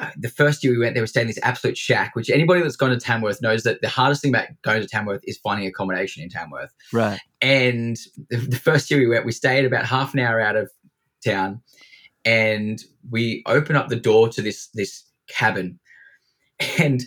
uh, 0.00 0.10
The 0.16 0.28
first 0.30 0.64
year 0.64 0.72
we 0.72 0.78
went, 0.78 0.94
they 0.94 1.00
were 1.02 1.06
staying 1.06 1.24
in 1.28 1.34
this 1.34 1.38
absolute 1.44 1.76
shack. 1.76 2.16
Which 2.16 2.30
anybody 2.30 2.62
that's 2.62 2.76
gone 2.76 2.90
to 2.90 2.96
Tamworth 2.98 3.42
knows 3.42 3.62
that 3.64 3.80
the 3.82 3.88
hardest 3.90 4.22
thing 4.22 4.34
about 4.34 4.48
going 4.62 4.80
to 4.80 4.88
Tamworth 4.88 5.20
is 5.24 5.36
finding 5.38 5.66
accommodation 5.68 6.22
in 6.22 6.30
Tamworth. 6.30 6.72
Right. 6.94 7.20
And 7.42 7.96
the, 8.30 8.38
the 8.38 8.56
first 8.56 8.90
year 8.90 8.98
we 9.00 9.06
went, 9.06 9.26
we 9.26 9.32
stayed 9.32 9.64
about 9.66 9.84
half 9.84 10.14
an 10.14 10.20
hour 10.20 10.40
out 10.40 10.56
of 10.56 10.70
town, 11.24 11.60
and 12.24 12.82
we 13.10 13.42
open 13.46 13.76
up 13.76 13.88
the 13.88 13.96
door 13.96 14.28
to 14.28 14.42
this 14.42 14.68
this 14.74 15.04
cabin, 15.28 15.78
and 16.78 17.04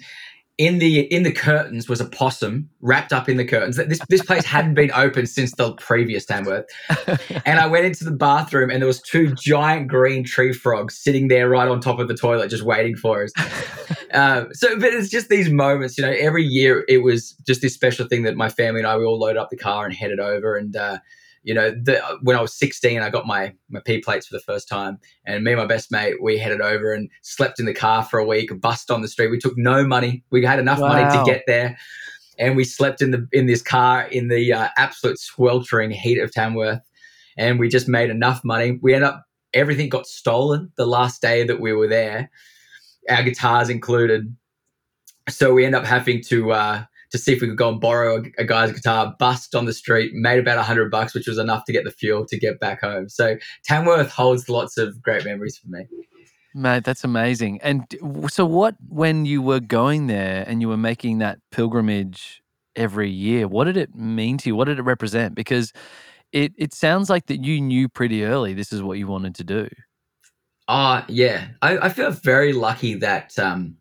in 0.57 0.79
the 0.79 1.01
in 1.13 1.21
the 1.21 1.31
curtains 1.31 1.87
was 1.87 2.01
a 2.01 2.05
possum 2.05 2.67
wrapped 2.81 3.13
up 3.13 3.29
in 3.29 3.37
the 3.37 3.45
curtains. 3.45 3.77
This 3.77 3.99
this 4.09 4.23
place 4.23 4.43
hadn't 4.43 4.73
been 4.73 4.91
open 4.91 5.27
since 5.27 5.53
the 5.53 5.73
previous 5.73 6.25
Tamworth. 6.25 6.65
And 7.45 7.59
I 7.59 7.67
went 7.67 7.85
into 7.85 8.03
the 8.03 8.11
bathroom, 8.11 8.69
and 8.69 8.81
there 8.81 8.87
was 8.87 9.01
two 9.01 9.33
giant 9.33 9.87
green 9.87 10.23
tree 10.23 10.51
frogs 10.51 10.97
sitting 10.97 11.27
there 11.27 11.47
right 11.47 11.67
on 11.67 11.79
top 11.79 11.99
of 11.99 12.07
the 12.07 12.15
toilet, 12.15 12.49
just 12.49 12.63
waiting 12.63 12.95
for 12.95 13.23
us. 13.23 13.31
um, 14.13 14.49
so, 14.53 14.77
but 14.79 14.93
it's 14.93 15.09
just 15.09 15.29
these 15.29 15.49
moments, 15.49 15.97
you 15.97 16.03
know. 16.03 16.11
Every 16.11 16.43
year, 16.43 16.83
it 16.87 17.03
was 17.03 17.33
just 17.45 17.61
this 17.61 17.73
special 17.73 18.07
thing 18.07 18.23
that 18.23 18.35
my 18.35 18.49
family 18.49 18.81
and 18.81 18.87
I 18.87 18.97
we 18.97 19.05
all 19.05 19.19
loaded 19.19 19.37
up 19.37 19.49
the 19.49 19.57
car 19.57 19.85
and 19.85 19.93
headed 19.93 20.19
over. 20.19 20.57
And 20.57 20.75
uh, 20.75 20.97
you 21.47 21.53
know, 21.53 21.71
the, 21.71 22.01
when 22.23 22.35
I 22.35 22.41
was 22.41 22.53
16, 22.55 23.01
I 23.01 23.09
got 23.09 23.25
my 23.25 23.53
my 23.69 23.79
P 23.79 23.99
plates 23.99 24.27
for 24.27 24.35
the 24.35 24.41
first 24.41 24.67
time, 24.67 24.99
and 25.25 25.45
me 25.45 25.53
and 25.53 25.61
my 25.61 25.65
best 25.65 25.93
mate 25.93 26.21
we 26.21 26.37
headed 26.37 26.59
over 26.59 26.91
and 26.91 27.09
slept 27.21 27.57
in 27.57 27.65
the 27.65 27.73
car 27.73 28.03
for 28.03 28.19
a 28.19 28.25
week, 28.25 28.51
bussed 28.59 28.91
on 28.91 29.01
the 29.01 29.07
street. 29.07 29.31
We 29.31 29.39
took 29.39 29.57
no 29.57 29.87
money. 29.87 30.25
We 30.29 30.43
had 30.43 30.59
enough 30.59 30.81
money 30.81 31.09
to 31.09 31.23
get 31.25 31.43
there. 31.47 31.77
And 32.37 32.57
we 32.57 32.65
slept 32.65 33.01
in 33.01 33.11
the 33.11 33.25
in 33.31 33.45
this 33.45 33.61
car 33.61 34.07
in 34.09 34.27
the 34.27 34.51
uh, 34.51 34.67
absolute 34.75 35.19
sweltering 35.19 35.89
heat 35.89 36.19
of 36.19 36.33
Tamworth, 36.33 36.81
and 37.37 37.59
we 37.59 37.69
just 37.69 37.87
made 37.87 38.09
enough 38.09 38.43
money. 38.43 38.77
We 38.81 38.93
ended 38.93 39.09
up 39.09 39.23
everything 39.53 39.87
got 39.87 40.05
stolen 40.05 40.69
the 40.75 40.85
last 40.85 41.21
day 41.21 41.45
that 41.45 41.61
we 41.61 41.71
were 41.71 41.87
there, 41.87 42.29
our 43.09 43.23
guitars 43.23 43.69
included. 43.69 44.35
So 45.29 45.53
we 45.53 45.65
end 45.65 45.75
up 45.75 45.85
having 45.85 46.21
to 46.23 46.51
uh, 46.51 46.83
to 47.11 47.17
see 47.17 47.33
if 47.33 47.41
we 47.41 47.47
could 47.47 47.57
go 47.57 47.69
and 47.69 47.79
borrow 47.79 48.17
a, 48.17 48.41
a 48.41 48.45
guy's 48.45 48.71
guitar, 48.71 49.15
bust 49.19 49.55
on 49.55 49.65
the 49.65 49.73
street, 49.73 50.13
made 50.13 50.39
about 50.39 50.57
a 50.57 50.63
hundred 50.63 50.91
bucks, 50.91 51.13
which 51.13 51.27
was 51.27 51.37
enough 51.37 51.63
to 51.65 51.73
get 51.73 51.83
the 51.83 51.91
fuel 51.91 52.25
to 52.27 52.37
get 52.37 52.59
back 52.59 52.81
home. 52.81 53.09
So 53.09 53.37
Tamworth 53.65 54.11
holds 54.11 54.49
lots 54.49 54.77
of 54.77 55.01
great 55.01 55.25
memories 55.25 55.57
for 55.57 55.69
me. 55.69 55.85
Mate, 56.53 56.83
that's 56.83 57.03
amazing. 57.03 57.59
And 57.61 57.83
so, 58.29 58.45
what 58.45 58.75
when 58.89 59.25
you 59.25 59.41
were 59.43 59.59
going 59.59 60.07
there 60.07 60.43
and 60.47 60.59
you 60.59 60.69
were 60.69 60.77
making 60.77 61.19
that 61.19 61.39
pilgrimage 61.51 62.41
every 62.77 63.09
year. 63.09 63.47
What 63.47 63.65
did 63.65 63.75
it 63.75 63.93
mean 63.95 64.37
to 64.37 64.49
you? 64.49 64.55
What 64.55 64.65
did 64.65 64.79
it 64.79 64.83
represent? 64.83 65.35
Because 65.35 65.73
it 66.31 66.53
it 66.57 66.73
sounds 66.73 67.09
like 67.09 67.25
that 67.25 67.43
you 67.43 67.59
knew 67.59 67.89
pretty 67.89 68.23
early 68.23 68.53
this 68.53 68.71
is 68.71 68.81
what 68.81 68.97
you 68.97 69.07
wanted 69.07 69.35
to 69.35 69.43
do. 69.43 69.67
Uh 70.67 71.01
yeah. 71.07 71.47
I, 71.61 71.77
I 71.79 71.89
feel 71.89 72.11
very 72.11 72.53
lucky 72.53 72.93
that 72.95 73.37
um 73.39 73.76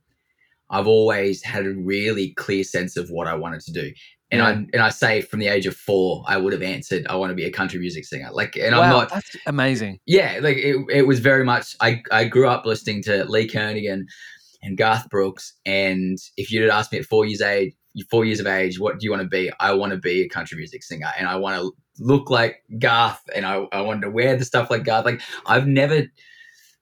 I've 0.70 0.86
always 0.86 1.42
had 1.42 1.64
a 1.66 1.70
really 1.74 2.32
clear 2.34 2.64
sense 2.64 2.96
of 2.96 3.08
what 3.10 3.26
I 3.26 3.34
wanted 3.34 3.60
to 3.62 3.72
do. 3.72 3.92
And 4.32 4.40
Yeah. 4.40 4.46
I 4.48 4.50
and 4.72 4.82
I 4.82 4.88
say 4.88 5.20
from 5.20 5.38
the 5.38 5.46
age 5.46 5.66
of 5.66 5.76
four, 5.76 6.24
I 6.26 6.36
would 6.36 6.52
have 6.52 6.62
answered, 6.62 7.06
I 7.08 7.14
want 7.14 7.30
to 7.30 7.34
be 7.36 7.44
a 7.44 7.50
country 7.52 7.78
music 7.78 8.04
singer. 8.04 8.28
Like, 8.32 8.56
and 8.56 8.74
I'm 8.74 8.90
not, 8.90 9.08
that's 9.10 9.36
amazing. 9.46 10.00
yeah, 10.06 10.40
like 10.42 10.56
it, 10.56 10.76
it 10.90 11.02
was 11.06 11.20
very 11.20 11.44
much. 11.44 11.76
I 11.80 12.02
I 12.10 12.24
grew 12.24 12.48
up 12.48 12.66
listening 12.66 13.02
to 13.04 13.24
Lee 13.26 13.46
Kernaghan 13.48 14.02
and 14.62 14.76
Garth 14.76 15.08
Brooks, 15.10 15.54
and 15.64 16.18
if 16.36 16.50
you'd 16.50 16.68
asked 16.70 16.90
me 16.90 16.98
at 16.98 17.04
four 17.04 17.24
years 17.24 17.40
age, 17.40 17.72
four 18.10 18.24
years 18.24 18.40
of 18.40 18.48
age, 18.48 18.80
what 18.80 18.98
do 18.98 19.04
you 19.04 19.10
want 19.12 19.22
to 19.22 19.28
be? 19.28 19.52
I 19.60 19.72
want 19.74 19.92
to 19.92 19.98
be 19.98 20.22
a 20.22 20.28
country 20.28 20.58
music 20.58 20.82
singer, 20.82 21.12
and 21.16 21.28
I 21.28 21.36
want 21.36 21.60
to 21.60 21.72
look 22.00 22.28
like 22.28 22.64
Garth, 22.80 23.20
and 23.32 23.46
I 23.46 23.64
I 23.70 23.80
wanted 23.82 24.00
to 24.02 24.10
wear 24.10 24.34
the 24.36 24.44
stuff 24.44 24.70
like 24.70 24.82
Garth. 24.82 25.04
Like 25.04 25.20
I've 25.46 25.68
never, 25.68 26.02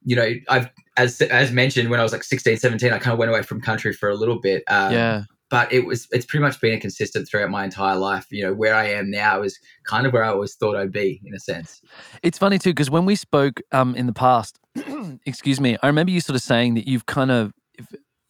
you 0.04 0.14
know, 0.16 0.28
I've 0.48 0.68
as 0.96 1.20
as 1.22 1.50
mentioned 1.50 1.90
when 1.90 1.98
I 2.00 2.02
was 2.02 2.12
like 2.12 2.22
16, 2.22 2.56
17, 2.58 2.92
I 2.92 2.98
kind 2.98 3.12
of 3.12 3.18
went 3.18 3.30
away 3.30 3.42
from 3.42 3.60
country 3.60 3.92
for 3.92 4.08
a 4.08 4.14
little 4.14 4.38
bit. 4.40 4.62
Um, 4.68 4.92
yeah. 4.92 5.24
but 5.50 5.72
it 5.72 5.86
was 5.86 6.06
it's 6.12 6.24
pretty 6.26 6.42
much 6.42 6.60
been 6.60 6.74
a 6.74 6.80
consistent 6.80 7.28
throughout 7.28 7.50
my 7.50 7.64
entire 7.64 7.96
life. 7.96 8.26
You 8.30 8.44
know, 8.44 8.54
where 8.54 8.74
I 8.74 8.90
am 8.90 9.10
now 9.10 9.42
is 9.42 9.58
kind 9.84 10.06
of 10.06 10.12
where 10.12 10.24
I 10.24 10.28
always 10.28 10.54
thought 10.54 10.76
I'd 10.76 10.92
be 10.92 11.20
in 11.24 11.34
a 11.34 11.40
sense. 11.40 11.80
It's 12.22 12.38
funny 12.38 12.58
too 12.58 12.70
because 12.70 12.90
when 12.90 13.04
we 13.06 13.16
spoke 13.16 13.60
um, 13.72 13.94
in 13.96 14.06
the 14.06 14.12
past, 14.12 14.58
excuse 15.26 15.60
me, 15.60 15.76
I 15.82 15.86
remember 15.88 16.12
you 16.12 16.20
sort 16.20 16.36
of 16.36 16.42
saying 16.42 16.74
that 16.74 16.86
you've 16.86 17.06
kind 17.06 17.30
of 17.30 17.52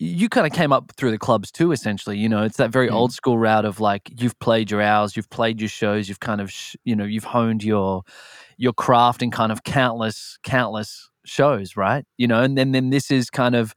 you 0.00 0.28
kind 0.28 0.46
of 0.46 0.52
came 0.52 0.72
up 0.72 0.90
through 0.96 1.12
the 1.12 1.18
clubs 1.18 1.50
too. 1.52 1.70
Essentially, 1.72 2.18
you 2.18 2.28
know, 2.28 2.42
it's 2.42 2.56
that 2.56 2.70
very 2.70 2.88
Mm. 2.88 2.94
old 2.94 3.12
school 3.12 3.38
route 3.38 3.64
of 3.64 3.78
like 3.80 4.10
you've 4.20 4.38
played 4.40 4.70
your 4.70 4.82
hours, 4.82 5.16
you've 5.16 5.30
played 5.30 5.60
your 5.60 5.68
shows, 5.68 6.08
you've 6.08 6.20
kind 6.20 6.40
of 6.40 6.50
sh- 6.50 6.76
you 6.84 6.96
know 6.96 7.04
you've 7.04 7.24
honed 7.24 7.62
your 7.62 8.02
your 8.56 8.72
craft 8.72 9.22
in 9.22 9.30
kind 9.30 9.50
of 9.52 9.62
countless 9.64 10.38
countless 10.42 11.08
shows, 11.24 11.76
right? 11.76 12.04
You 12.16 12.26
know, 12.26 12.42
and 12.42 12.56
then 12.56 12.72
then 12.72 12.90
this 12.90 13.10
is 13.10 13.30
kind 13.30 13.54
of 13.54 13.74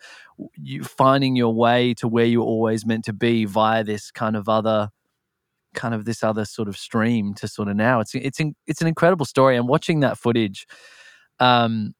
you 0.56 0.84
finding 0.84 1.36
your 1.36 1.54
way 1.54 1.94
to 1.96 2.08
where 2.08 2.26
you 2.26 2.40
were 2.40 2.46
always 2.46 2.86
meant 2.86 3.06
to 3.06 3.14
be 3.14 3.46
via 3.46 3.84
this 3.84 4.12
kind 4.12 4.36
of 4.36 4.48
other 4.50 4.90
kind 5.74 5.94
of 5.94 6.06
this 6.06 6.24
other 6.24 6.46
sort 6.46 6.68
of 6.68 6.78
stream 6.78 7.34
to 7.36 7.48
sort 7.48 7.68
of 7.68 7.76
now. 7.76 8.00
It's 8.00 8.16
it's 8.16 8.40
in, 8.40 8.56
it's 8.68 8.82
an 8.82 8.88
incredible 8.88 9.26
story 9.26 9.58
and 9.58 9.68
watching 9.68 10.00
that 10.02 10.18
footage 10.18 10.68
um 11.40 11.94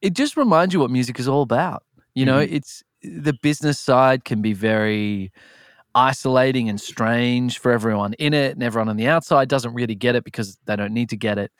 it 0.00 0.14
just 0.14 0.36
reminds 0.36 0.74
you 0.74 0.80
what 0.80 0.90
music 0.90 1.18
is 1.18 1.28
all 1.28 1.42
about. 1.42 1.82
You 2.14 2.24
know 2.24 2.38
it's 2.38 2.82
the 3.02 3.34
business 3.42 3.78
side 3.78 4.24
can 4.24 4.40
be 4.40 4.52
very 4.52 5.30
isolating 5.94 6.68
and 6.68 6.80
strange 6.80 7.58
for 7.58 7.70
everyone 7.70 8.14
in 8.14 8.34
it 8.34 8.52
and 8.52 8.62
everyone 8.62 8.88
on 8.88 8.96
the 8.96 9.06
outside 9.06 9.48
doesn't 9.48 9.74
really 9.74 9.94
get 9.94 10.16
it 10.16 10.24
because 10.24 10.58
they 10.64 10.74
don't 10.74 10.92
need 10.92 11.08
to 11.10 11.16
get 11.16 11.38
it 11.38 11.52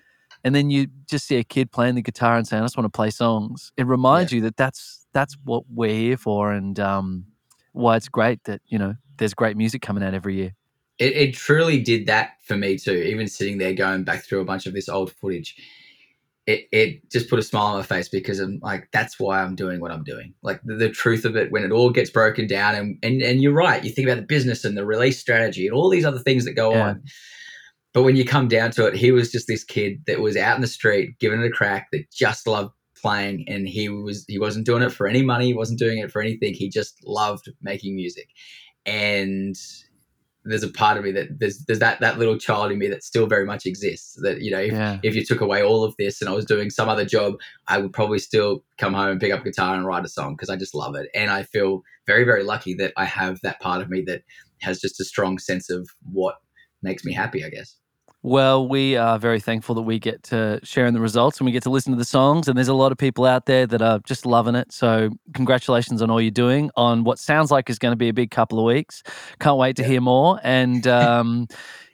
and 0.44 0.54
then 0.54 0.70
you 0.70 0.86
just 1.08 1.26
see 1.26 1.36
a 1.36 1.44
kid 1.44 1.72
playing 1.72 1.94
the 1.94 2.02
guitar 2.02 2.36
and 2.36 2.46
saying 2.46 2.62
i 2.62 2.64
just 2.64 2.76
want 2.76 2.84
to 2.84 2.96
play 2.96 3.10
songs 3.10 3.72
it 3.76 3.86
reminds 3.86 4.32
you 4.32 4.40
that 4.42 4.56
that's 4.56 5.06
that's 5.12 5.36
what 5.44 5.64
we're 5.68 5.94
here 5.94 6.16
for 6.16 6.52
and 6.52 6.78
um 6.78 7.24
why 7.72 7.96
it's 7.96 8.08
great 8.08 8.42
that 8.44 8.60
you 8.66 8.78
know 8.78 8.94
there's 9.16 9.34
great 9.34 9.56
music 9.56 9.82
coming 9.82 10.02
out 10.04 10.14
every 10.14 10.34
year 10.36 10.54
it, 10.98 11.16
it 11.16 11.34
truly 11.34 11.80
did 11.80 12.06
that 12.06 12.34
for 12.44 12.56
me 12.56 12.78
too. 12.78 12.92
Even 12.92 13.26
sitting 13.26 13.58
there 13.58 13.74
going 13.74 14.04
back 14.04 14.24
through 14.24 14.40
a 14.40 14.44
bunch 14.44 14.66
of 14.66 14.74
this 14.74 14.88
old 14.88 15.12
footage, 15.12 15.56
it, 16.46 16.68
it 16.70 17.10
just 17.10 17.28
put 17.28 17.38
a 17.38 17.42
smile 17.42 17.66
on 17.66 17.78
my 17.78 17.82
face 17.82 18.08
because 18.08 18.38
I'm 18.38 18.60
like, 18.62 18.88
that's 18.92 19.18
why 19.18 19.42
I'm 19.42 19.56
doing 19.56 19.80
what 19.80 19.90
I'm 19.90 20.04
doing. 20.04 20.34
Like 20.42 20.60
the, 20.62 20.74
the 20.74 20.90
truth 20.90 21.24
of 21.24 21.34
it, 21.36 21.50
when 21.50 21.64
it 21.64 21.72
all 21.72 21.90
gets 21.90 22.10
broken 22.10 22.46
down, 22.46 22.74
and, 22.76 22.98
and 23.02 23.22
and 23.22 23.42
you're 23.42 23.52
right, 23.52 23.82
you 23.82 23.90
think 23.90 24.06
about 24.06 24.20
the 24.20 24.26
business 24.26 24.64
and 24.64 24.76
the 24.76 24.86
release 24.86 25.18
strategy 25.18 25.66
and 25.66 25.74
all 25.74 25.90
these 25.90 26.04
other 26.04 26.20
things 26.20 26.44
that 26.44 26.52
go 26.52 26.72
Yeah. 26.72 26.90
on. 26.90 27.02
But 27.94 28.02
when 28.02 28.16
you 28.16 28.24
come 28.24 28.48
down 28.48 28.72
to 28.72 28.86
it, 28.86 28.94
he 28.94 29.12
was 29.12 29.30
just 29.30 29.46
this 29.46 29.64
kid 29.64 30.02
that 30.06 30.20
was 30.20 30.36
out 30.36 30.56
in 30.56 30.60
the 30.60 30.66
street, 30.66 31.16
giving 31.20 31.40
it 31.40 31.46
a 31.46 31.50
crack, 31.50 31.86
that 31.92 32.10
just 32.10 32.46
loved 32.46 32.74
playing, 33.00 33.44
and 33.48 33.68
he 33.68 33.88
was 33.88 34.24
he 34.28 34.38
wasn't 34.38 34.66
doing 34.66 34.82
it 34.82 34.92
for 34.92 35.06
any 35.06 35.22
money, 35.22 35.46
he 35.46 35.54
wasn't 35.54 35.78
doing 35.78 35.98
it 35.98 36.10
for 36.10 36.20
anything. 36.20 36.54
He 36.54 36.68
just 36.68 36.98
loved 37.06 37.48
making 37.62 37.94
music, 37.94 38.28
and 38.84 39.54
there's 40.44 40.62
a 40.62 40.68
part 40.68 40.98
of 40.98 41.04
me 41.04 41.12
that 41.12 41.28
there's 41.38 41.64
there's 41.66 41.78
that 41.78 42.00
that 42.00 42.18
little 42.18 42.36
child 42.36 42.70
in 42.70 42.78
me 42.78 42.88
that 42.88 43.04
still 43.04 43.26
very 43.26 43.46
much 43.46 43.64
exists. 43.64 44.18
That 44.22 44.40
you 44.40 44.50
know, 44.50 44.60
if, 44.60 44.72
yeah 44.72 44.98
if 45.02 45.14
you 45.14 45.24
took 45.24 45.40
away 45.40 45.62
all 45.62 45.84
of 45.84 45.94
this 45.98 46.20
and 46.20 46.28
I 46.28 46.34
was 46.34 46.44
doing 46.44 46.70
some 46.70 46.88
other 46.88 47.04
job, 47.04 47.34
I 47.68 47.78
would 47.78 47.92
probably 47.92 48.18
still 48.18 48.64
come 48.78 48.92
home 48.92 49.10
and 49.10 49.20
pick 49.20 49.32
up 49.32 49.40
a 49.40 49.44
guitar 49.44 49.74
and 49.76 49.86
write 49.86 50.04
a 50.04 50.08
song 50.08 50.34
because 50.34 50.50
I 50.50 50.56
just 50.56 50.74
love 50.74 50.94
it. 50.96 51.08
And 51.14 51.30
I 51.30 51.44
feel 51.44 51.82
very 52.06 52.24
very 52.24 52.42
lucky 52.42 52.74
that 52.74 52.92
I 52.96 53.04
have 53.04 53.40
that 53.42 53.60
part 53.60 53.80
of 53.82 53.88
me 53.88 54.02
that 54.06 54.22
has 54.60 54.80
just 54.80 55.00
a 55.00 55.04
strong 55.04 55.38
sense 55.38 55.70
of 55.70 55.88
what 56.10 56.36
makes 56.82 57.04
me 57.04 57.12
happy. 57.12 57.44
I 57.44 57.48
guess. 57.48 57.76
Well, 58.24 58.66
we 58.66 58.96
are 58.96 59.18
very 59.18 59.38
thankful 59.38 59.74
that 59.74 59.82
we 59.82 59.98
get 59.98 60.22
to 60.24 60.58
share 60.62 60.86
in 60.86 60.94
the 60.94 61.00
results 61.00 61.38
and 61.38 61.44
we 61.44 61.52
get 61.52 61.62
to 61.64 61.70
listen 61.70 61.92
to 61.92 61.98
the 61.98 62.06
songs. 62.06 62.48
And 62.48 62.56
there's 62.56 62.68
a 62.68 62.74
lot 62.74 62.90
of 62.90 62.96
people 62.96 63.26
out 63.26 63.44
there 63.44 63.66
that 63.66 63.82
are 63.82 63.98
just 63.98 64.24
loving 64.24 64.54
it. 64.54 64.72
So, 64.72 65.10
congratulations 65.34 66.00
on 66.00 66.10
all 66.10 66.22
you're 66.22 66.30
doing 66.30 66.70
on 66.74 67.04
what 67.04 67.18
sounds 67.18 67.50
like 67.50 67.68
is 67.68 67.78
going 67.78 67.92
to 67.92 67.96
be 67.96 68.08
a 68.08 68.14
big 68.14 68.30
couple 68.30 68.58
of 68.58 68.64
weeks. 68.64 69.02
Can't 69.40 69.58
wait 69.58 69.76
to 69.76 69.82
Yeah. 69.82 69.88
hear 69.88 70.00
more. 70.00 70.40
And, 70.42 70.86
um, 71.02 71.48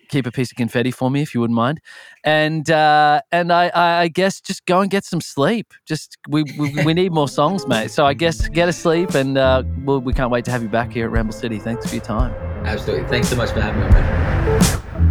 Keep 0.08 0.26
a 0.26 0.32
piece 0.32 0.50
of 0.50 0.56
confetti 0.56 0.90
for 0.90 1.08
me 1.08 1.22
if 1.22 1.34
you 1.34 1.40
wouldn't 1.40 1.54
mind, 1.54 1.80
and 2.24 2.68
uh, 2.68 3.20
and 3.30 3.52
I, 3.52 3.70
I 4.02 4.08
guess 4.08 4.40
just 4.40 4.66
go 4.66 4.80
and 4.80 4.90
get 4.90 5.04
some 5.04 5.20
sleep. 5.20 5.72
Just 5.86 6.18
we, 6.28 6.42
we, 6.58 6.82
we 6.84 6.94
need 6.94 7.12
more 7.12 7.28
songs, 7.28 7.64
mate. 7.68 7.92
So 7.92 8.04
I 8.04 8.14
guess 8.14 8.48
get 8.48 8.68
a 8.68 8.72
sleep, 8.72 9.14
and 9.14 9.38
uh, 9.38 9.62
we'll, 9.84 10.00
we 10.00 10.12
can't 10.12 10.32
wait 10.32 10.44
to 10.46 10.50
have 10.50 10.64
you 10.64 10.68
back 10.68 10.92
here 10.92 11.06
at 11.06 11.12
Ramble 11.12 11.32
City. 11.32 11.60
Thanks 11.60 11.88
for 11.88 11.94
your 11.94 12.02
time. 12.04 12.32
Absolutely. 12.66 13.06
Thanks 13.08 13.28
so 13.28 13.36
much 13.36 13.52
for 13.52 13.60
having 13.60 13.82
me. 13.82 13.88
Man. 13.90 15.09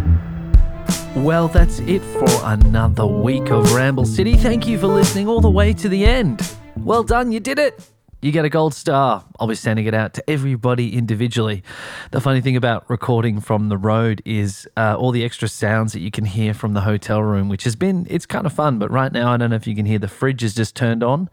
Well, 1.20 1.48
that's 1.48 1.80
it 1.80 2.00
for 2.00 2.28
another 2.44 3.06
week 3.06 3.50
of 3.50 3.74
Ramble 3.74 4.06
City. 4.06 4.36
Thank 4.36 4.66
you 4.66 4.78
for 4.78 4.86
listening 4.86 5.28
all 5.28 5.42
the 5.42 5.50
way 5.50 5.74
to 5.74 5.86
the 5.86 6.06
end. 6.06 6.50
Well 6.78 7.02
done, 7.02 7.30
you 7.30 7.40
did 7.40 7.58
it. 7.58 7.78
You 8.22 8.32
get 8.32 8.46
a 8.46 8.48
gold 8.48 8.72
star. 8.72 9.22
I'll 9.38 9.46
be 9.46 9.54
sending 9.54 9.84
it 9.84 9.92
out 9.92 10.14
to 10.14 10.30
everybody 10.30 10.96
individually. 10.96 11.62
The 12.10 12.22
funny 12.22 12.40
thing 12.40 12.56
about 12.56 12.88
recording 12.88 13.38
from 13.40 13.68
the 13.68 13.76
road 13.76 14.22
is 14.24 14.66
uh, 14.78 14.96
all 14.98 15.10
the 15.10 15.22
extra 15.22 15.46
sounds 15.46 15.92
that 15.92 16.00
you 16.00 16.10
can 16.10 16.24
hear 16.24 16.54
from 16.54 16.72
the 16.72 16.80
hotel 16.80 17.22
room, 17.22 17.50
which 17.50 17.64
has 17.64 17.76
been, 17.76 18.06
it's 18.08 18.24
kind 18.24 18.46
of 18.46 18.54
fun. 18.54 18.78
But 18.78 18.90
right 18.90 19.12
now, 19.12 19.30
I 19.30 19.36
don't 19.36 19.50
know 19.50 19.56
if 19.56 19.66
you 19.66 19.76
can 19.76 19.84
hear 19.84 19.98
the 19.98 20.08
fridge 20.08 20.42
is 20.42 20.54
just 20.54 20.74
turned 20.74 21.02
on. 21.02 21.28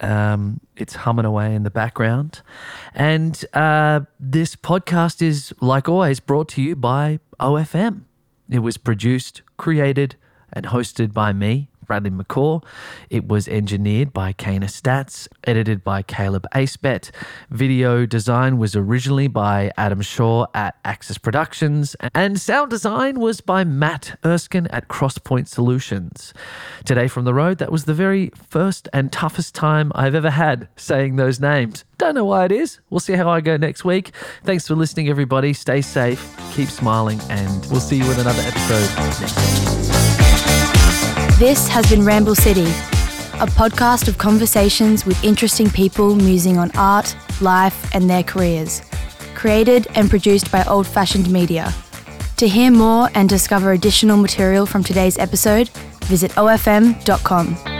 Um, 0.00 0.60
it's 0.76 0.94
humming 0.94 1.26
away 1.26 1.54
in 1.54 1.62
the 1.62 1.70
background. 1.70 2.40
And 2.94 3.44
uh, 3.52 4.00
this 4.18 4.56
podcast 4.56 5.20
is, 5.20 5.52
like 5.60 5.90
always, 5.90 6.20
brought 6.20 6.48
to 6.50 6.62
you 6.62 6.74
by 6.74 7.20
OFM. 7.38 8.04
It 8.48 8.60
was 8.60 8.76
produced, 8.76 9.42
created, 9.56 10.16
and 10.52 10.66
hosted 10.66 11.12
by 11.12 11.32
me, 11.32 11.68
Bradley 11.86 12.10
McCaw. 12.10 12.64
It 13.10 13.28
was 13.28 13.48
engineered 13.48 14.12
by 14.12 14.32
Kana 14.32 14.66
Stats, 14.66 15.28
edited 15.44 15.84
by 15.84 16.02
Caleb 16.02 16.46
Acebet. 16.54 17.10
Video 17.50 18.06
design 18.06 18.58
was 18.58 18.74
originally 18.74 19.28
by 19.28 19.70
Adam 19.76 20.02
Shaw 20.02 20.46
at 20.54 20.76
Axis 20.84 21.18
Productions, 21.18 21.96
and 22.14 22.40
sound 22.40 22.70
design 22.70 23.20
was 23.20 23.40
by 23.40 23.64
Matt 23.64 24.18
Erskine 24.24 24.66
at 24.68 24.88
Crosspoint 24.88 25.48
Solutions. 25.48 26.34
Today 26.84 27.08
from 27.08 27.24
the 27.24 27.34
road, 27.34 27.58
that 27.58 27.72
was 27.72 27.84
the 27.84 27.94
very 27.94 28.30
first 28.48 28.88
and 28.92 29.12
toughest 29.12 29.54
time 29.54 29.92
I've 29.94 30.14
ever 30.14 30.30
had 30.30 30.68
saying 30.76 31.16
those 31.16 31.40
names. 31.40 31.84
Don't 31.98 32.14
know 32.14 32.24
why 32.24 32.44
it 32.44 32.52
is. 32.52 32.80
We'll 32.90 33.00
see 33.00 33.14
how 33.14 33.28
I 33.28 33.40
go 33.40 33.56
next 33.56 33.84
week. 33.84 34.12
Thanks 34.42 34.66
for 34.66 34.74
listening, 34.74 35.08
everybody. 35.08 35.52
Stay 35.52 35.80
safe, 35.80 36.36
keep 36.52 36.68
smiling, 36.68 37.20
and 37.30 37.64
we'll 37.66 37.80
see 37.80 37.96
you 37.96 38.10
in 38.10 38.20
another 38.20 38.42
episode 38.42 39.20
next. 39.20 40.53
This 41.38 41.66
has 41.66 41.90
been 41.90 42.04
Ramble 42.04 42.36
City, 42.36 42.62
a 42.62 43.46
podcast 43.46 44.06
of 44.06 44.18
conversations 44.18 45.04
with 45.04 45.22
interesting 45.24 45.68
people 45.68 46.14
musing 46.14 46.58
on 46.58 46.70
art, 46.76 47.16
life, 47.40 47.92
and 47.92 48.08
their 48.08 48.22
careers. 48.22 48.82
Created 49.34 49.88
and 49.96 50.08
produced 50.08 50.52
by 50.52 50.62
Old 50.64 50.86
Fashioned 50.86 51.28
Media. 51.28 51.74
To 52.36 52.46
hear 52.46 52.70
more 52.70 53.10
and 53.16 53.28
discover 53.28 53.72
additional 53.72 54.16
material 54.16 54.64
from 54.64 54.84
today's 54.84 55.18
episode, 55.18 55.70
visit 56.04 56.30
ofm.com. 56.32 57.73